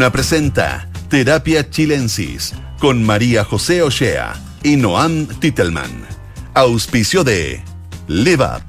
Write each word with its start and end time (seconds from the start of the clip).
Duna 0.00 0.12
presenta 0.12 0.88
Terapia 1.10 1.68
Chilensis 1.68 2.54
con 2.78 3.04
María 3.04 3.44
José 3.44 3.82
Ochea 3.82 4.32
y 4.62 4.76
Noam 4.76 5.26
Titelman. 5.26 6.06
Auspicio 6.54 7.22
de 7.22 7.62
Live 8.08 8.42
Up. 8.42 8.62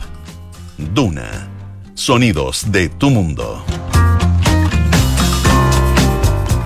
Duna. 0.93 1.47
Sonidos 1.93 2.69
de 2.69 2.89
tu 2.89 3.11
mundo. 3.11 3.63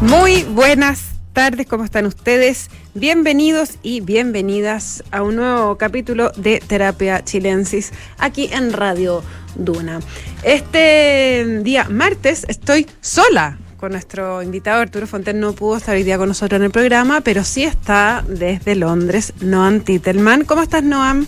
Muy 0.01 0.41
buenas 0.45 1.11
tardes, 1.33 1.67
¿cómo 1.67 1.83
están 1.83 2.07
ustedes? 2.07 2.71
Bienvenidos 2.95 3.77
y 3.83 4.01
bienvenidas 4.01 5.03
a 5.11 5.21
un 5.21 5.35
nuevo 5.35 5.77
capítulo 5.77 6.31
de 6.37 6.59
Terapia 6.59 7.23
Chilensis 7.23 7.91
aquí 8.17 8.49
en 8.51 8.73
Radio 8.73 9.21
Duna. 9.53 9.99
Este 10.41 11.61
día 11.61 11.87
martes 11.87 12.47
estoy 12.49 12.87
sola 12.99 13.59
nuestro 13.89 14.41
invitado 14.41 14.81
Arturo 14.81 15.07
Fonten. 15.07 15.39
No 15.39 15.53
pudo 15.53 15.77
estar 15.77 15.95
hoy 15.95 16.03
día 16.03 16.17
con 16.17 16.27
nosotros 16.27 16.59
en 16.59 16.65
el 16.65 16.71
programa, 16.71 17.21
pero 17.21 17.43
sí 17.43 17.63
está 17.63 18.23
desde 18.27 18.75
Londres, 18.75 19.33
Noam 19.41 19.81
Titelman. 19.81 20.45
¿Cómo 20.45 20.61
estás, 20.61 20.83
Noam? 20.83 21.27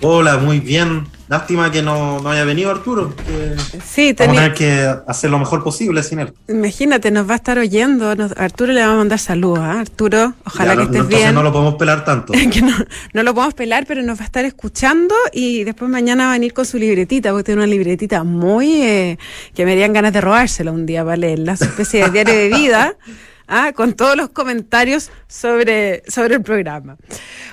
Hola, 0.00 0.36
muy 0.38 0.60
bien. 0.60 1.06
Lástima 1.28 1.72
que 1.72 1.82
no, 1.82 2.20
no 2.20 2.30
haya 2.30 2.44
venido 2.44 2.70
Arturo. 2.70 3.14
Que 3.16 3.56
sí, 3.82 4.14
Vamos 4.18 4.36
a 4.36 4.40
tener 4.40 4.54
que 4.54 4.94
hacer 5.06 5.30
lo 5.30 5.38
mejor 5.38 5.64
posible 5.64 6.02
sin 6.02 6.18
él. 6.18 6.34
Imagínate, 6.48 7.10
nos 7.10 7.26
va 7.28 7.32
a 7.32 7.36
estar 7.36 7.58
oyendo. 7.58 8.14
Nos, 8.14 8.32
Arturo 8.36 8.72
le 8.74 8.84
va 8.86 8.92
a 8.92 8.96
mandar 8.96 9.18
saludos. 9.18 9.60
¿eh? 9.60 9.78
Arturo, 9.80 10.34
ojalá 10.44 10.74
Ya, 10.74 10.76
que 10.80 10.84
estés 10.84 11.08
bien. 11.08 11.34
no 11.34 11.42
lo 11.42 11.50
podemos 11.52 11.74
pelar 11.76 12.04
tanto. 12.04 12.32
que 12.52 12.60
no, 12.60 12.76
no 13.14 13.22
lo 13.22 13.34
podemos 13.34 13.54
pelar, 13.54 13.84
pero 13.88 14.02
nos 14.02 14.18
va 14.18 14.22
a 14.22 14.26
estar 14.26 14.44
escuchando 14.44 15.14
y 15.32 15.64
después 15.64 15.90
mañana 15.90 16.24
va 16.26 16.30
a 16.30 16.34
venir 16.34 16.52
con 16.52 16.66
su 16.66 16.76
libretita, 16.78 17.30
porque 17.30 17.44
tiene 17.44 17.62
una 17.62 17.70
libretita 17.70 18.22
muy... 18.22 18.82
eh, 18.82 19.18
que 19.54 19.64
me 19.64 19.70
darían 19.72 19.92
ganas 19.92 20.12
de 20.12 20.20
robársela 20.20 20.72
un 20.72 20.84
día 20.84 21.04
para 21.04 21.16
leerla, 21.16 21.56
su 21.56 21.64
especie 21.64 22.04
de 22.04 22.10
diario 22.10 22.34
de 22.34 22.48
vida, 22.48 22.94
ah, 23.48 23.72
con 23.74 23.92
todos 23.94 24.16
los 24.16 24.28
comentarios 24.30 25.10
sobre, 25.28 26.02
sobre 26.08 26.36
el 26.36 26.42
programa. 26.42 26.96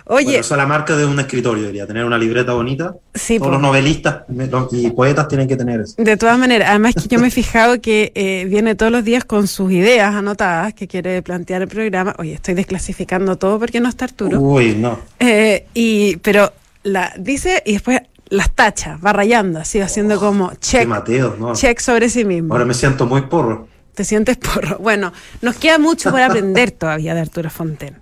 Oye, 0.05 0.25
Bueno, 0.25 0.39
eso 0.39 0.53
es 0.53 0.57
la 0.57 0.65
marca 0.65 0.95
de 0.95 1.05
un 1.05 1.19
escritorio, 1.19 1.63
debería 1.63 1.87
tener 1.87 2.05
una 2.05 2.17
libreta 2.17 2.53
bonita. 2.53 2.95
Sí, 3.13 3.37
Todos 3.39 3.51
los 3.53 3.61
novelistas 3.61 4.23
y 4.71 4.89
poetas 4.91 5.27
tienen 5.27 5.47
que 5.47 5.55
tener 5.57 5.81
eso. 5.81 5.95
de 5.97 6.17
todas 6.17 6.37
maneras, 6.37 6.69
además 6.69 6.95
que 6.95 7.07
yo 7.07 7.19
me 7.19 7.27
he 7.27 7.31
fijado 7.31 7.81
que 7.81 8.11
eh, 8.15 8.45
viene 8.49 8.75
todos 8.75 8.91
los 8.91 9.03
días 9.03 9.23
con 9.25 9.47
sus 9.47 9.71
ideas 9.71 10.13
anotadas 10.15 10.73
que 10.73 10.87
quiere 10.87 11.21
plantear 11.21 11.61
el 11.63 11.67
programa. 11.67 12.15
Oye, 12.17 12.33
estoy 12.33 12.53
desclasificando 12.53 13.37
todo 13.37 13.59
porque 13.59 13.79
no 13.79 13.89
está 13.89 14.05
Arturo. 14.05 14.39
Uy, 14.39 14.75
no. 14.75 14.99
Eh, 15.19 15.65
y, 15.73 16.17
pero 16.17 16.51
la 16.83 17.13
dice 17.17 17.61
y 17.65 17.73
después 17.73 18.01
las 18.29 18.49
tacha, 18.51 18.97
va 19.05 19.11
rayando, 19.11 19.59
así 19.59 19.79
haciendo 19.81 20.17
como 20.19 20.51
Qué 20.51 20.57
check, 20.59 20.87
Mateo, 20.87 21.35
no. 21.37 21.53
check 21.53 21.79
sobre 21.79 22.09
sí 22.09 22.23
mismo. 22.23 22.53
Ahora 22.53 22.63
me 22.65 22.73
siento 22.73 23.05
muy 23.05 23.21
porro. 23.23 23.67
Te 23.95 24.03
sientes 24.05 24.37
porro. 24.37 24.77
Bueno, 24.81 25.11
nos 25.41 25.55
queda 25.57 25.77
mucho 25.79 26.11
por 26.11 26.21
aprender 26.21 26.71
todavía 26.83 27.13
de 27.13 27.21
Arturo 27.21 27.49
Fonten. 27.49 27.97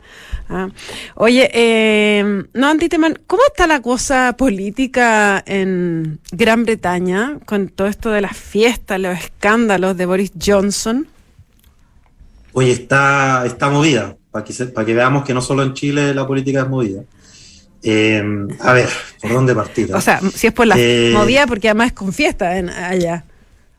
Ah. 0.52 0.68
Oye, 1.16 1.50
eh, 1.54 2.44
no, 2.54 2.68
Antiteman, 2.70 3.20
¿cómo 3.28 3.44
está 3.48 3.68
la 3.68 3.82
cosa 3.84 4.34
política 4.36 5.44
en 5.45 6.20
Gran 6.32 6.64
Bretaña 6.64 7.38
con 7.45 7.67
todo 7.70 7.88
esto 7.88 8.10
de 8.10 8.22
las 8.22 8.36
fiestas, 8.36 9.00
los 9.00 9.16
escándalos 9.17 9.95
de 9.95 10.06
Boris 10.08 10.32
Johnson? 10.44 11.08
Oye, 12.54 12.72
está, 12.72 13.44
está 13.45 13.70
movida, 13.70 14.16
para 14.32 14.44
que, 14.44 14.54
para 14.66 14.86
que 14.86 14.94
veamos 14.95 15.23
que 15.23 15.36
no 15.36 15.42
solo 15.42 15.62
en 15.62 15.73
Chile 15.76 16.16
la 16.16 16.26
política 16.26 16.62
es 16.62 16.67
movida. 16.67 17.04
Eh, 17.84 18.23
a 18.60 18.73
ver, 18.73 18.90
¿por 19.22 19.32
dónde 19.32 19.54
partir? 19.54 19.94
O 19.94 20.02
sea, 20.02 20.20
si 20.34 20.48
es 20.48 20.54
por 20.54 20.66
la 20.66 20.76
Eh, 20.80 21.12
movida, 21.14 21.45
porque 21.45 21.70
además 21.70 21.88
es 21.88 21.94
con 21.94 22.12
fiesta 22.12 22.58
en, 22.58 22.70
allá. 22.70 23.23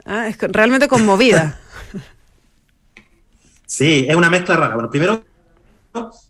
Ah, 0.04 0.28
es 0.28 0.36
con- 0.36 0.52
realmente 0.52 0.86
conmovida. 0.88 1.58
Sí, 3.70 4.04
es 4.08 4.16
una 4.16 4.28
mezcla 4.28 4.56
rara. 4.56 4.74
Bueno, 4.74 4.90
primero, 4.90 5.22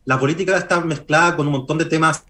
la 0.05 0.21
política 0.21 0.59
está 0.59 0.79
mezclada 0.83 1.37
con 1.37 1.47
un 1.47 1.55
montón 1.55 1.79
de 1.79 1.87
temas 1.87 2.23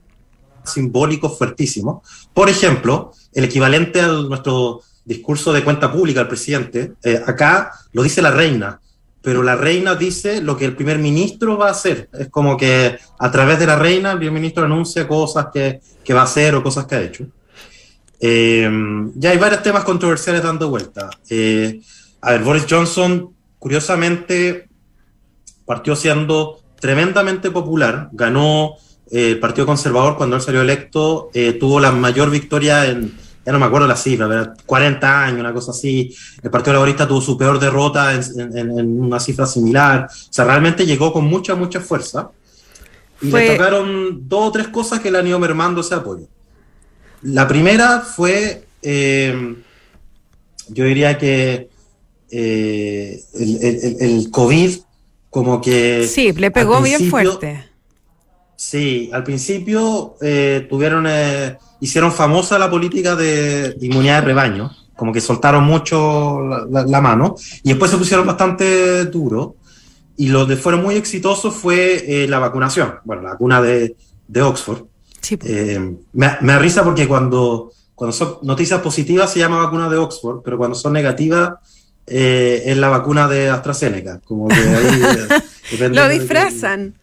simbólicos 0.64 1.36
fuertísimos. 1.36 2.08
Por 2.32 2.48
ejemplo, 2.48 3.10
el 3.32 3.42
equivalente 3.42 4.00
a 4.00 4.06
nuestro 4.06 4.82
discurso 5.04 5.52
de 5.52 5.64
cuenta 5.64 5.92
pública 5.92 6.20
al 6.20 6.28
presidente, 6.28 6.92
eh, 7.02 7.20
acá 7.26 7.72
lo 7.90 8.04
dice 8.04 8.22
la 8.22 8.30
reina, 8.30 8.80
pero 9.20 9.42
la 9.42 9.56
reina 9.56 9.96
dice 9.96 10.40
lo 10.40 10.56
que 10.56 10.66
el 10.66 10.76
primer 10.76 11.00
ministro 11.00 11.58
va 11.58 11.66
a 11.66 11.72
hacer. 11.72 12.08
Es 12.12 12.28
como 12.28 12.56
que 12.56 12.96
a 13.18 13.30
través 13.32 13.58
de 13.58 13.66
la 13.66 13.74
reina 13.74 14.12
el 14.12 14.18
primer 14.18 14.34
ministro 14.34 14.64
anuncia 14.64 15.08
cosas 15.08 15.48
que, 15.52 15.80
que 16.04 16.14
va 16.14 16.20
a 16.20 16.24
hacer 16.24 16.54
o 16.54 16.62
cosas 16.62 16.86
que 16.86 16.94
ha 16.94 17.02
hecho. 17.02 17.26
Eh, 18.20 18.70
ya 19.16 19.30
hay 19.30 19.38
varios 19.38 19.64
temas 19.64 19.82
controversiales 19.82 20.44
dando 20.44 20.70
vuelta. 20.70 21.10
Eh, 21.28 21.80
a 22.20 22.30
ver, 22.30 22.44
Boris 22.44 22.66
Johnson, 22.70 23.34
curiosamente, 23.58 24.69
partió 25.70 25.94
siendo 25.94 26.58
tremendamente 26.80 27.48
popular, 27.52 28.08
ganó 28.10 28.74
eh, 29.08 29.30
el 29.30 29.38
Partido 29.38 29.66
Conservador 29.66 30.16
cuando 30.16 30.34
él 30.34 30.42
salió 30.42 30.62
electo, 30.62 31.30
eh, 31.32 31.52
tuvo 31.52 31.78
la 31.78 31.92
mayor 31.92 32.28
victoria 32.28 32.86
en, 32.86 33.12
ya 33.46 33.52
no 33.52 33.60
me 33.60 33.66
acuerdo 33.66 33.86
la 33.86 33.94
cifra, 33.94 34.26
pero 34.28 34.52
40 34.66 35.24
años, 35.26 35.38
una 35.38 35.52
cosa 35.52 35.70
así, 35.70 36.12
el 36.42 36.50
Partido 36.50 36.72
Laborista 36.72 37.06
tuvo 37.06 37.20
su 37.20 37.38
peor 37.38 37.60
derrota 37.60 38.12
en, 38.14 38.22
en- 38.58 38.78
en 38.80 39.00
una 39.00 39.20
cifra 39.20 39.46
similar, 39.46 40.08
o 40.10 40.32
sea, 40.32 40.44
realmente 40.44 40.84
llegó 40.84 41.12
con 41.12 41.24
mucha, 41.26 41.54
mucha 41.54 41.80
fuerza, 41.80 42.30
y 43.22 43.30
Fue- 43.30 43.46
le 43.46 43.56
tocaron 43.56 44.28
dos 44.28 44.48
o 44.48 44.50
tres 44.50 44.66
cosas 44.68 44.98
que 44.98 45.08
le 45.12 45.18
han 45.18 45.26
ido 45.28 45.38
mermando 45.38 45.82
ese 45.82 45.94
apoyo. 45.94 46.26
La 47.22 47.46
primera 47.46 48.00
fue, 48.00 48.64
eh, 48.82 49.54
yo 50.68 50.84
diría 50.84 51.16
que 51.16 51.68
eh, 52.32 53.22
el, 53.34 53.50
el- 53.62 53.78
el- 53.84 53.96
el 54.00 54.30
COVID 54.32 54.70
como 55.30 55.60
que... 55.60 56.06
Sí, 56.06 56.32
le 56.32 56.50
pegó 56.50 56.82
bien 56.82 57.08
fuerte. 57.08 57.64
Sí, 58.56 59.08
al 59.12 59.24
principio 59.24 60.16
eh, 60.20 60.66
tuvieron, 60.68 61.06
eh, 61.08 61.56
hicieron 61.80 62.12
famosa 62.12 62.58
la 62.58 62.68
política 62.68 63.16
de 63.16 63.74
inmunidad 63.80 64.20
de 64.20 64.26
rebaño, 64.26 64.70
como 64.96 65.12
que 65.14 65.20
soltaron 65.22 65.64
mucho 65.64 66.40
la, 66.42 66.66
la- 66.70 66.84
la 66.86 67.00
mano, 67.00 67.36
y 67.62 67.70
después 67.70 67.90
se 67.90 67.96
pusieron 67.96 68.26
bastante 68.26 69.06
duro, 69.06 69.56
y 70.18 70.28
lo 70.28 70.46
que 70.46 70.56
fueron 70.56 70.82
muy 70.82 70.96
exitosos 70.96 71.54
fue 71.54 72.04
eh, 72.24 72.28
la 72.28 72.38
vacunación, 72.38 72.96
bueno, 73.04 73.22
la 73.22 73.30
vacuna 73.30 73.62
de, 73.62 73.96
de 74.28 74.42
Oxford. 74.42 74.82
Sí. 75.22 75.38
Eh, 75.42 75.94
me, 76.12 76.36
me 76.42 76.58
risa 76.58 76.84
porque 76.84 77.08
cuando, 77.08 77.72
cuando 77.94 78.12
son 78.12 78.36
noticias 78.42 78.80
positivas 78.82 79.32
se 79.32 79.38
llama 79.38 79.56
vacuna 79.64 79.88
de 79.88 79.96
Oxford, 79.96 80.42
pero 80.44 80.58
cuando 80.58 80.74
son 80.74 80.92
negativas 80.92 81.52
eh, 82.10 82.62
es 82.66 82.76
la 82.76 82.88
vacuna 82.88 83.28
de 83.28 83.48
AstraZeneca. 83.48 84.20
Como 84.24 84.48
que 84.48 84.54
ahí, 84.56 85.02
Lo 85.90 86.08
disfrazan. 86.08 86.94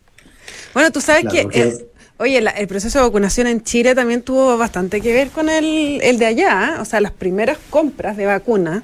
Bueno, 0.74 0.92
tú 0.92 1.02
sabes 1.02 1.22
Claro, 1.22 1.36
que, 1.36 1.44
porque- 1.44 1.62
eh, 1.64 1.86
oye, 2.18 2.42
la- 2.42 2.52
el 2.52 2.68
proceso 2.68 3.00
de 3.00 3.06
vacunación 3.06 3.48
en 3.48 3.64
Chile 3.64 3.96
también 3.96 4.22
tuvo 4.22 4.58
bastante 4.58 5.02
que 5.02 5.14
ver 5.14 5.30
con 5.30 5.50
el, 5.50 6.00
el 6.04 6.20
de 6.20 6.26
allá. 6.26 6.76
¿eh? 6.78 6.82
O 6.82 6.86
sea, 6.86 7.02
las 7.02 7.12
primeras 7.12 7.58
compras 7.70 8.18
de 8.18 8.26
vacuna, 8.26 8.84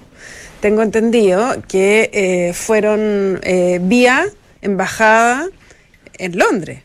tengo 0.62 0.82
entendido 0.82 1.56
que 1.68 2.10
eh, 2.14 2.54
fueron 2.54 3.40
eh, 3.44 3.80
vía 3.82 4.26
embajada 4.62 5.48
en 6.18 6.38
Londres. 6.38 6.80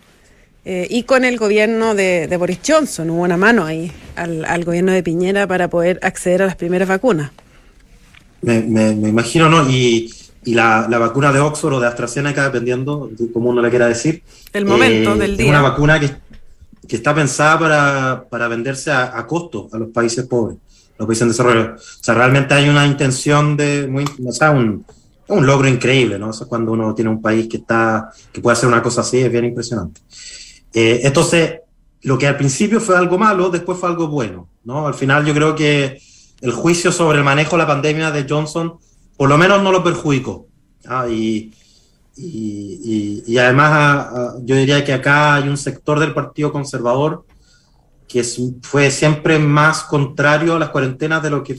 Eh, 0.65 0.87
y 0.91 1.04
con 1.04 1.25
el 1.25 1.38
gobierno 1.38 1.94
de, 1.94 2.27
de 2.27 2.37
Boris 2.37 2.59
Johnson 2.66 3.09
hubo 3.09 3.22
una 3.22 3.37
mano 3.38 3.65
ahí 3.65 3.91
al, 4.16 4.44
al 4.44 4.65
gobierno 4.65 4.93
de 4.93 5.03
Piñera 5.03 5.47
para 5.47 5.69
poder 5.69 5.98
acceder 6.03 6.43
a 6.43 6.47
las 6.47 6.56
primeras 6.56 6.88
vacunas. 6.88 7.31
Me, 8.43 8.60
me- 8.62 8.94
me 8.94 9.09
imagino, 9.09 9.49
¿no? 9.49 9.69
Y, 9.69 10.12
y 10.44 10.54
la, 10.54 10.87
la 10.88 10.99
vacuna 10.99 11.32
de 11.32 11.41
Oxford 11.41 11.75
o 11.75 11.81
de 11.81 11.88
AstraZeneca, 11.88 12.44
dependiendo 12.44 13.09
de 13.10 13.31
cómo 13.32 13.50
uno 13.50 13.60
le 13.62 13.71
quiera 13.71 13.87
decir. 13.88 14.22
El 14.53 14.65
momento 14.65 15.16
del 15.16 15.32
Es 15.32 15.38
día. 15.38 15.50
una 15.50 15.62
vacuna 15.62 15.99
que, 16.00 16.10
que 16.87 16.97
está 16.97 17.15
pensada 17.15 17.59
para, 17.59 18.25
para 18.31 18.48
venderse 18.48 18.91
a, 18.91 19.19
a 19.19 19.27
costo 19.27 19.69
a 19.72 19.78
los 19.78 19.88
países 19.91 20.25
pobres, 20.27 20.56
los 20.98 21.07
países 21.07 21.22
en 21.22 21.28
desarrollo. 21.28 21.74
O 21.74 21.78
sea, 22.04 22.15
realmente 22.15 22.54
hay 22.54 22.68
una 22.68 22.86
intención 22.86 23.57
de, 23.57 23.86
muy, 23.89 24.04
o 24.24 24.33
sea, 24.33 24.53
un, 24.53 24.84
un 25.28 25.47
logro 25.47 25.68
increíble, 25.68 26.18
¿no? 26.18 26.30
Eso 26.30 26.45
es 26.45 26.48
cuando 26.48 26.72
uno 26.72 26.95
tiene 26.95 27.10
un 27.10 27.21
país 27.21 27.48
que 27.48 27.59
está, 27.59 28.10
que 28.33 28.41
puede 28.41 28.57
hacer 28.57 28.68
una 28.68 28.83
cosa 28.83 29.01
así, 29.03 29.18
es 29.18 29.30
bien 29.30 29.45
impresionante. 29.47 30.01
Eh, 30.72 31.01
entonces, 31.03 31.60
lo 32.03 32.16
que 32.16 32.28
al 32.28 32.36
principio 32.36 32.80
fue 32.80 32.97
algo 32.97 33.18
malo, 33.18 33.51
después 33.51 33.77
fue 33.78 33.89
algo 33.89 34.07
bueno, 34.09 34.48
¿no? 34.65 34.86
Al 34.86 34.95
final 34.95 35.27
yo 35.27 35.34
creo 35.34 35.54
que 35.54 36.01
el 36.41 36.53
juicio 36.53 36.93
sobre 36.93 37.19
el 37.19 37.25
manejo 37.25 37.53
de 37.53 37.59
la 37.59 37.67
pandemia 37.67 38.11
de 38.11 38.27
Johnson 38.29 38.79
por 39.19 39.29
lo 39.29 39.37
menos 39.37 39.63
no 39.63 39.73
lo 39.73 39.83
perjudicó. 39.83 40.47
Y, 41.11 41.53
y, 42.17 43.37
además 43.37 43.71
ah, 43.73 44.11
ah, 44.15 44.35
yo 44.43 44.55
diría 44.55 44.85
que 44.85 44.93
acá 44.93 45.35
hay 45.35 45.49
un 45.49 45.57
sector 45.59 45.99
del 45.99 46.15
Partido 46.15 46.53
Conservador 46.53 47.27
que 48.07 48.25
fue 48.63 48.91
siempre 48.91 49.39
más 49.39 49.83
contrario 49.83 50.55
a 50.55 50.59
las 50.59 50.71
cuarentenas 50.71 51.23
de 51.23 51.31
lo 51.31 51.43
que... 51.43 51.59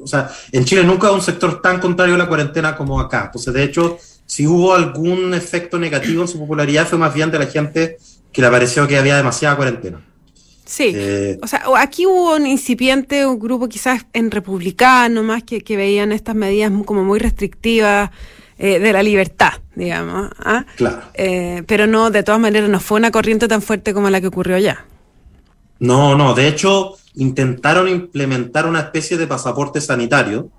O 0.00 0.06
sea, 0.06 0.30
en 0.52 0.64
Chile 0.64 0.84
nunca 0.84 1.08
hubo 1.08 1.16
un 1.16 1.22
sector 1.22 1.60
tan 1.60 1.80
contrario 1.80 2.14
a 2.14 2.18
la 2.18 2.28
cuarentena 2.28 2.76
como 2.76 3.00
acá. 3.00 3.24
Entonces, 3.24 3.52
de 3.52 3.64
hecho, 3.64 3.98
si 4.24 4.46
hubo 4.46 4.74
algún 4.74 5.34
efecto 5.34 5.78
negativo 5.78 6.22
en 6.22 6.28
su 6.28 6.38
popularidad 6.38 6.86
fue 6.86 6.98
más 6.98 7.12
bien 7.12 7.30
de 7.30 7.38
la 7.38 7.46
gente 7.46 7.96
que 8.32 8.42
le 8.42 8.50
pareció 8.50 8.86
que 8.86 8.98
había 8.98 9.16
demasiada 9.16 9.56
cuarentena. 9.56 10.07
Sí. 10.68 10.92
Eh, 10.94 11.38
O 11.42 11.46
sea, 11.46 11.62
aquí 11.78 12.04
hubo 12.04 12.36
un 12.36 12.46
incipiente, 12.46 13.24
un 13.26 13.38
grupo 13.38 13.70
quizás 13.70 14.04
en 14.12 14.30
republicano 14.30 15.22
más 15.22 15.42
que, 15.42 15.62
que 15.62 15.78
veían 15.78 16.12
estas 16.12 16.34
medidas 16.34 16.70
como 16.84 17.04
muy 17.04 17.18
restrictivas 17.18 18.10
eh, 18.58 18.78
de 18.78 18.92
la 18.92 19.02
libertad, 19.02 19.54
digamos. 19.74 20.30
¿ah? 20.40 20.66
Claro. 20.76 21.00
Eh, 21.14 21.62
pero 21.66 21.86
no, 21.86 22.10
de 22.10 22.22
todas 22.22 22.38
maneras, 22.38 22.68
no 22.68 22.80
fue 22.80 22.98
una 22.98 23.10
corriente 23.10 23.48
tan 23.48 23.62
fuerte 23.62 23.94
como 23.94 24.10
la 24.10 24.20
que 24.20 24.26
ocurrió 24.26 24.56
allá. 24.56 24.84
No, 25.78 26.14
no, 26.14 26.34
de 26.34 26.48
hecho, 26.48 26.96
intentaron 27.14 27.88
implementar 27.88 28.66
una 28.66 28.80
especie 28.80 29.16
de 29.16 29.26
pasaporte 29.26 29.80
sanitario. 29.80 30.50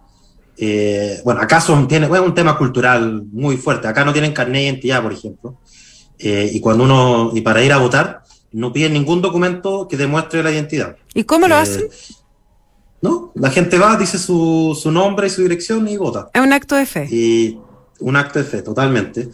Bueno, 1.24 1.40
acá 1.40 1.62
son, 1.62 1.88
tiene, 1.88 2.08
es 2.08 2.20
un 2.20 2.34
tema 2.34 2.58
cultural 2.58 3.26
muy 3.32 3.58
fuerte. 3.58 3.88
Acá 3.88 4.04
no 4.04 4.12
tienen 4.12 4.34
carnet 4.34 4.56
de 4.56 4.64
identidad, 4.64 5.04
por 5.04 5.14
ejemplo. 5.14 5.60
Y 6.18 6.60
cuando 6.60 6.84
uno, 6.86 7.32
y 7.34 7.42
para 7.42 7.64
ir 7.64 7.72
a 7.72 7.78
votar, 7.78 8.24
no 8.52 8.72
piden 8.74 8.94
ningún 8.94 9.22
documento 9.22 9.88
que 9.88 9.98
demuestre 9.98 10.44
la 10.44 10.52
identidad. 10.52 10.96
¿Y 11.14 11.24
cómo 11.24 11.48
lo 11.48 11.56
Eh, 11.56 11.60
hacen? 11.60 11.84
No, 13.02 13.32
la 13.36 13.50
gente 13.50 13.78
va, 13.78 13.96
dice 13.96 14.18
su, 14.18 14.78
su 14.80 14.92
nombre 14.92 15.28
y 15.28 15.30
su 15.30 15.42
dirección 15.42 15.88
y 15.88 15.96
vota. 15.98 16.30
Es 16.34 16.42
un 16.42 16.52
acto 16.52 16.76
de 16.76 16.86
fe. 16.86 17.08
Y 17.10 17.58
un 18.00 18.16
acto 18.16 18.40
de 18.40 18.46
fe, 18.46 18.62
totalmente. 18.62 19.30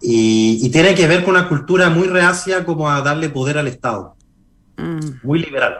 Y, 0.00 0.60
y 0.64 0.68
tiene 0.70 0.94
que 0.94 1.08
ver 1.08 1.24
con 1.24 1.34
una 1.34 1.48
cultura 1.48 1.90
muy 1.90 2.06
reacia 2.06 2.64
como 2.64 2.88
a 2.88 3.00
darle 3.02 3.28
poder 3.30 3.58
al 3.58 3.66
Estado, 3.68 4.14
Mm, 4.76 5.26
muy 5.26 5.40
liberal. 5.40 5.74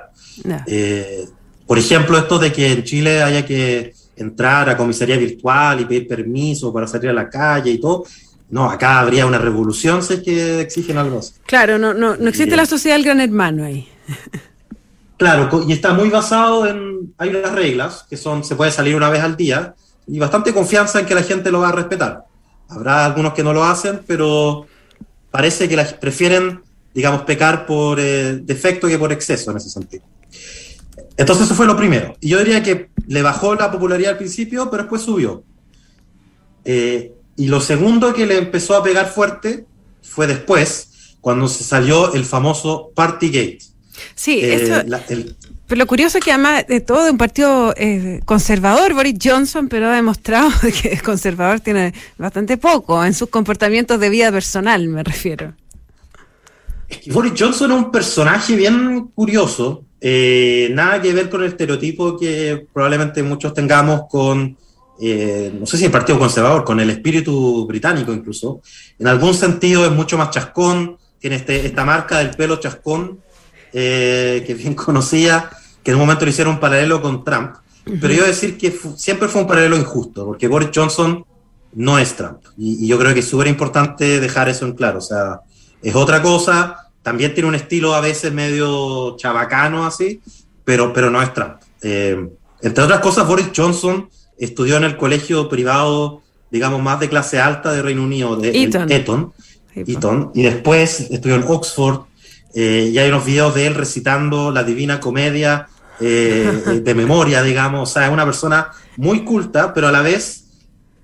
Eh, 0.66 1.28
por 1.68 1.78
ejemplo, 1.78 2.18
esto 2.18 2.36
de 2.40 2.52
que 2.52 2.72
en 2.72 2.82
Chile 2.82 3.22
haya 3.22 3.46
que 3.46 3.94
entrar 4.16 4.68
a 4.68 4.76
comisaría 4.76 5.16
virtual 5.16 5.80
y 5.80 5.84
pedir 5.84 6.08
permiso 6.08 6.72
para 6.72 6.88
salir 6.88 7.10
a 7.10 7.12
la 7.12 7.28
calle 7.30 7.70
y 7.70 7.78
todo. 7.78 8.04
No, 8.50 8.70
acá 8.70 9.00
habría 9.00 9.26
una 9.26 9.38
revolución 9.38 10.02
si 10.02 10.14
es 10.14 10.22
que 10.22 10.60
exigen 10.60 10.96
algo 10.96 11.18
así. 11.18 11.34
Claro, 11.46 11.78
no, 11.78 11.92
no, 11.92 12.16
no 12.16 12.28
existe 12.28 12.56
la 12.56 12.66
sociedad 12.66 12.96
del 12.96 13.04
gran 13.04 13.20
hermano 13.20 13.64
ahí. 13.64 13.88
Claro, 15.18 15.64
y 15.66 15.72
está 15.72 15.92
muy 15.92 16.08
basado 16.08 16.66
en. 16.66 17.12
Hay 17.18 17.30
unas 17.30 17.52
reglas 17.52 18.06
que 18.08 18.16
son: 18.16 18.44
se 18.44 18.54
puede 18.54 18.70
salir 18.70 18.94
una 18.94 19.10
vez 19.10 19.22
al 19.22 19.36
día 19.36 19.74
y 20.06 20.18
bastante 20.18 20.54
confianza 20.54 21.00
en 21.00 21.06
que 21.06 21.14
la 21.14 21.22
gente 21.22 21.50
lo 21.50 21.60
va 21.60 21.70
a 21.70 21.72
respetar. 21.72 22.24
Habrá 22.68 23.04
algunos 23.04 23.34
que 23.34 23.42
no 23.42 23.52
lo 23.52 23.64
hacen, 23.64 24.00
pero 24.06 24.66
parece 25.30 25.68
que 25.68 25.76
las 25.76 25.92
prefieren, 25.92 26.62
digamos, 26.94 27.22
pecar 27.22 27.66
por 27.66 27.98
eh, 27.98 28.36
defecto 28.42 28.86
que 28.88 28.98
por 28.98 29.12
exceso 29.12 29.50
en 29.50 29.56
ese 29.56 29.70
sentido. 29.70 30.04
Entonces, 31.16 31.46
eso 31.46 31.54
fue 31.54 31.66
lo 31.66 31.76
primero. 31.76 32.14
Y 32.20 32.28
yo 32.28 32.38
diría 32.38 32.62
que 32.62 32.90
le 33.08 33.22
bajó 33.22 33.56
la 33.56 33.72
popularidad 33.72 34.12
al 34.12 34.18
principio, 34.18 34.70
pero 34.70 34.84
después 34.84 35.02
subió. 35.02 35.42
Eh, 36.64 37.12
y 37.38 37.46
lo 37.48 37.60
segundo 37.62 38.12
que 38.12 38.26
le 38.26 38.36
empezó 38.36 38.76
a 38.76 38.82
pegar 38.82 39.08
fuerte 39.10 39.64
fue 40.02 40.26
después, 40.26 41.16
cuando 41.22 41.48
se 41.48 41.64
salió 41.64 42.12
el 42.12 42.24
famoso 42.26 42.90
Partygate. 42.94 43.58
Sí, 44.14 44.40
Eh, 44.42 44.54
eso, 44.54 44.82
la- 44.86 45.02
el- 45.08 45.34
pero 45.66 45.78
lo 45.80 45.86
curioso 45.86 46.18
es 46.18 46.24
que 46.24 46.32
además 46.32 46.66
de 46.66 46.80
todo 46.80 47.04
de 47.04 47.10
un 47.10 47.18
partido 47.18 47.74
eh, 47.76 48.20
conservador, 48.24 48.94
Boris 48.94 49.16
Johnson, 49.22 49.68
pero 49.68 49.88
ha 49.88 49.94
demostrado 49.96 50.50
que 50.82 50.88
el 50.88 51.02
conservador 51.02 51.60
tiene 51.60 51.92
bastante 52.16 52.56
poco 52.56 53.04
en 53.04 53.12
sus 53.14 53.28
comportamientos 53.28 53.98
de 54.00 54.08
vida 54.08 54.30
personal, 54.32 54.86
me 54.88 55.02
refiero. 55.04 55.54
es 56.88 56.98
que 56.98 57.12
Boris 57.12 57.32
Johnson 57.38 57.70
es 57.72 57.76
un 57.78 57.90
personaje 57.90 58.56
bien 58.56 59.08
curioso, 59.14 59.84
eh, 60.00 60.70
nada 60.72 61.02
que 61.02 61.12
ver 61.12 61.28
con 61.28 61.42
el 61.42 61.48
estereotipo 61.48 62.16
que 62.18 62.66
probablemente 62.72 63.22
muchos 63.22 63.52
tengamos 63.52 64.02
con, 64.08 64.56
eh, 65.00 65.52
no 65.58 65.66
sé 65.66 65.76
si 65.78 65.84
el 65.86 65.90
Partido 65.90 66.18
Conservador, 66.18 66.64
con 66.64 66.80
el 66.80 66.90
espíritu 66.90 67.66
británico 67.66 68.12
incluso. 68.12 68.60
En 68.98 69.06
algún 69.06 69.34
sentido 69.34 69.84
es 69.84 69.92
mucho 69.92 70.18
más 70.18 70.30
chascón, 70.30 70.96
tiene 71.18 71.36
este, 71.36 71.66
esta 71.66 71.84
marca 71.84 72.18
del 72.18 72.30
pelo 72.30 72.56
chascón, 72.56 73.18
eh, 73.72 74.42
que 74.46 74.54
bien 74.54 74.74
conocida, 74.86 75.50
que 75.82 75.90
en 75.90 75.96
un 75.96 76.02
momento 76.02 76.24
le 76.24 76.30
hicieron 76.30 76.54
un 76.54 76.60
paralelo 76.60 77.00
con 77.02 77.24
Trump. 77.24 77.54
Pero 78.00 78.12
yo 78.12 78.26
decir 78.26 78.58
que 78.58 78.70
fu- 78.70 78.96
siempre 78.96 79.28
fue 79.28 79.40
un 79.40 79.46
paralelo 79.46 79.76
injusto, 79.76 80.26
porque 80.26 80.46
Boris 80.46 80.68
Johnson 80.74 81.24
no 81.72 81.98
es 81.98 82.14
Trump. 82.14 82.40
Y, 82.58 82.84
y 82.84 82.88
yo 82.88 82.98
creo 82.98 83.14
que 83.14 83.20
es 83.20 83.28
súper 83.28 83.46
importante 83.46 84.20
dejar 84.20 84.48
eso 84.50 84.66
en 84.66 84.72
claro. 84.74 84.98
O 84.98 85.02
sea, 85.02 85.40
es 85.82 85.94
otra 85.94 86.20
cosa. 86.20 86.90
También 87.02 87.32
tiene 87.32 87.48
un 87.48 87.54
estilo 87.54 87.94
a 87.94 88.00
veces 88.02 88.30
medio 88.32 89.16
chabacano 89.16 89.86
así, 89.86 90.20
pero, 90.64 90.92
pero 90.92 91.08
no 91.08 91.22
es 91.22 91.32
Trump. 91.32 91.54
Eh, 91.80 92.28
entre 92.60 92.84
otras 92.84 93.00
cosas, 93.00 93.26
Boris 93.26 93.48
Johnson 93.56 94.10
estudió 94.38 94.76
en 94.76 94.84
el 94.84 94.96
colegio 94.96 95.48
privado, 95.48 96.22
digamos, 96.50 96.82
más 96.82 97.00
de 97.00 97.08
clase 97.08 97.40
alta 97.40 97.72
de 97.72 97.82
Reino 97.82 98.02
Unido, 98.02 98.36
de 98.36 98.62
Eton. 98.62 98.90
Eton. 98.90 99.32
Eton, 99.74 100.30
y 100.34 100.42
después 100.42 101.00
estudió 101.10 101.36
en 101.36 101.44
Oxford, 101.46 102.06
eh, 102.54 102.90
y 102.92 102.98
hay 102.98 103.08
unos 103.08 103.24
videos 103.24 103.54
de 103.54 103.66
él 103.66 103.74
recitando 103.74 104.50
la 104.50 104.64
Divina 104.64 104.98
Comedia 104.98 105.68
eh, 106.00 106.62
eh, 106.66 106.80
de 106.84 106.94
memoria, 106.94 107.42
digamos, 107.42 107.90
o 107.90 107.92
sea, 107.92 108.06
es 108.06 108.12
una 108.12 108.24
persona 108.24 108.70
muy 108.96 109.24
culta, 109.24 109.72
pero 109.72 109.88
a 109.88 109.92
la 109.92 110.02
vez 110.02 110.44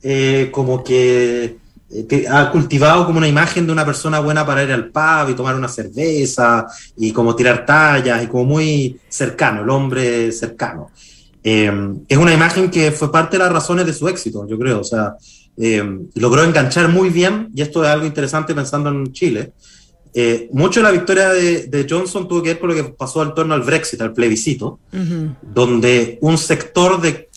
eh, 0.06 0.50
como 0.52 0.84
que, 0.84 1.56
eh, 1.90 2.06
que 2.06 2.28
ha 2.28 2.50
cultivado 2.50 3.06
como 3.06 3.16
una 3.16 3.26
imagen 3.26 3.64
de 3.64 3.72
una 3.72 3.86
persona 3.86 4.20
buena 4.20 4.44
para 4.44 4.62
ir 4.62 4.70
al 4.70 4.90
pub 4.90 5.30
y 5.30 5.34
tomar 5.34 5.54
una 5.54 5.66
cerveza 5.66 6.66
y 6.98 7.10
como 7.10 7.34
tirar 7.34 7.64
tallas 7.64 8.22
y 8.22 8.26
como 8.26 8.44
muy 8.44 9.00
cercano, 9.08 9.62
el 9.62 9.70
hombre 9.70 10.30
cercano. 10.30 10.90
Eh, 11.44 11.70
es 12.08 12.16
una 12.18 12.32
imagen 12.32 12.70
que 12.70 12.90
fue 12.90 13.12
parte 13.12 13.36
de 13.36 13.44
las 13.44 13.52
razones 13.52 13.84
de 13.86 13.92
su 13.92 14.08
éxito, 14.08 14.46
yo 14.48 14.58
creo, 14.58 14.80
o 14.80 14.84
sea, 14.84 15.14
eh, 15.58 15.84
logró 16.14 16.42
enganchar 16.42 16.88
muy 16.88 17.10
bien, 17.10 17.50
y 17.54 17.60
esto 17.62 17.84
es 17.84 17.90
algo 17.90 18.06
interesante 18.06 18.54
pensando 18.54 18.88
en 18.88 19.12
Chile. 19.12 19.52
Eh, 20.14 20.48
mucho 20.52 20.80
de 20.80 20.84
la 20.84 20.90
victoria 20.92 21.28
de, 21.30 21.66
de 21.66 21.86
Johnson 21.90 22.26
tuvo 22.28 22.42
que 22.42 22.50
ver 22.50 22.58
con 22.60 22.70
lo 22.70 22.74
que 22.74 22.84
pasó 22.84 23.20
al 23.20 23.34
torno 23.34 23.52
al 23.52 23.62
Brexit, 23.62 24.00
al 24.00 24.12
plebiscito, 24.14 24.78
donde 25.42 26.18
un 26.22 26.38
sector 26.38 27.00
de 27.00 27.28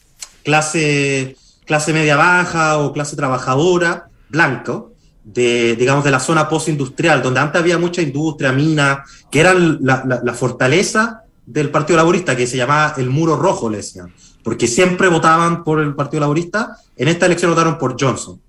clase, 0.44 1.36
clase 1.66 1.92
media 1.92 2.16
baja 2.16 2.78
o 2.80 2.94
clase 2.94 3.16
trabajadora, 3.16 4.08
blanco, 4.30 4.94
de, 5.24 5.76
digamos, 5.76 6.06
de 6.06 6.12
la 6.12 6.20
zona 6.22 6.48
postindustrial, 6.48 7.22
donde 7.22 7.42
antes 7.42 7.60
había 7.60 7.78
mucha 7.78 8.02
industria, 8.02 8.54
mina, 8.54 9.04
que 9.30 9.42
eran 9.42 9.80
la, 9.82 10.04
la- 10.08 10.22
la 10.24 10.34
fortaleza 10.34 11.24
del 11.48 11.72
Partido 11.72 11.98
Laborista, 11.98 12.36
que 12.36 12.46
se 12.46 12.58
llamaba 12.58 12.94
el 12.98 13.10
muro 13.10 13.36
rojo, 13.38 13.70
le 13.70 13.78
decían, 13.78 14.14
porque 14.44 14.68
siempre 14.68 15.08
votaban 15.08 15.64
por 15.64 15.80
el 15.80 15.96
Partido 15.96 16.22
Laborista, 16.22 16.78
en 16.96 17.08
esta 17.08 17.26
elección 17.26 17.50
votaron 17.52 17.80
por 17.80 17.96
Johnson. 18.00 18.40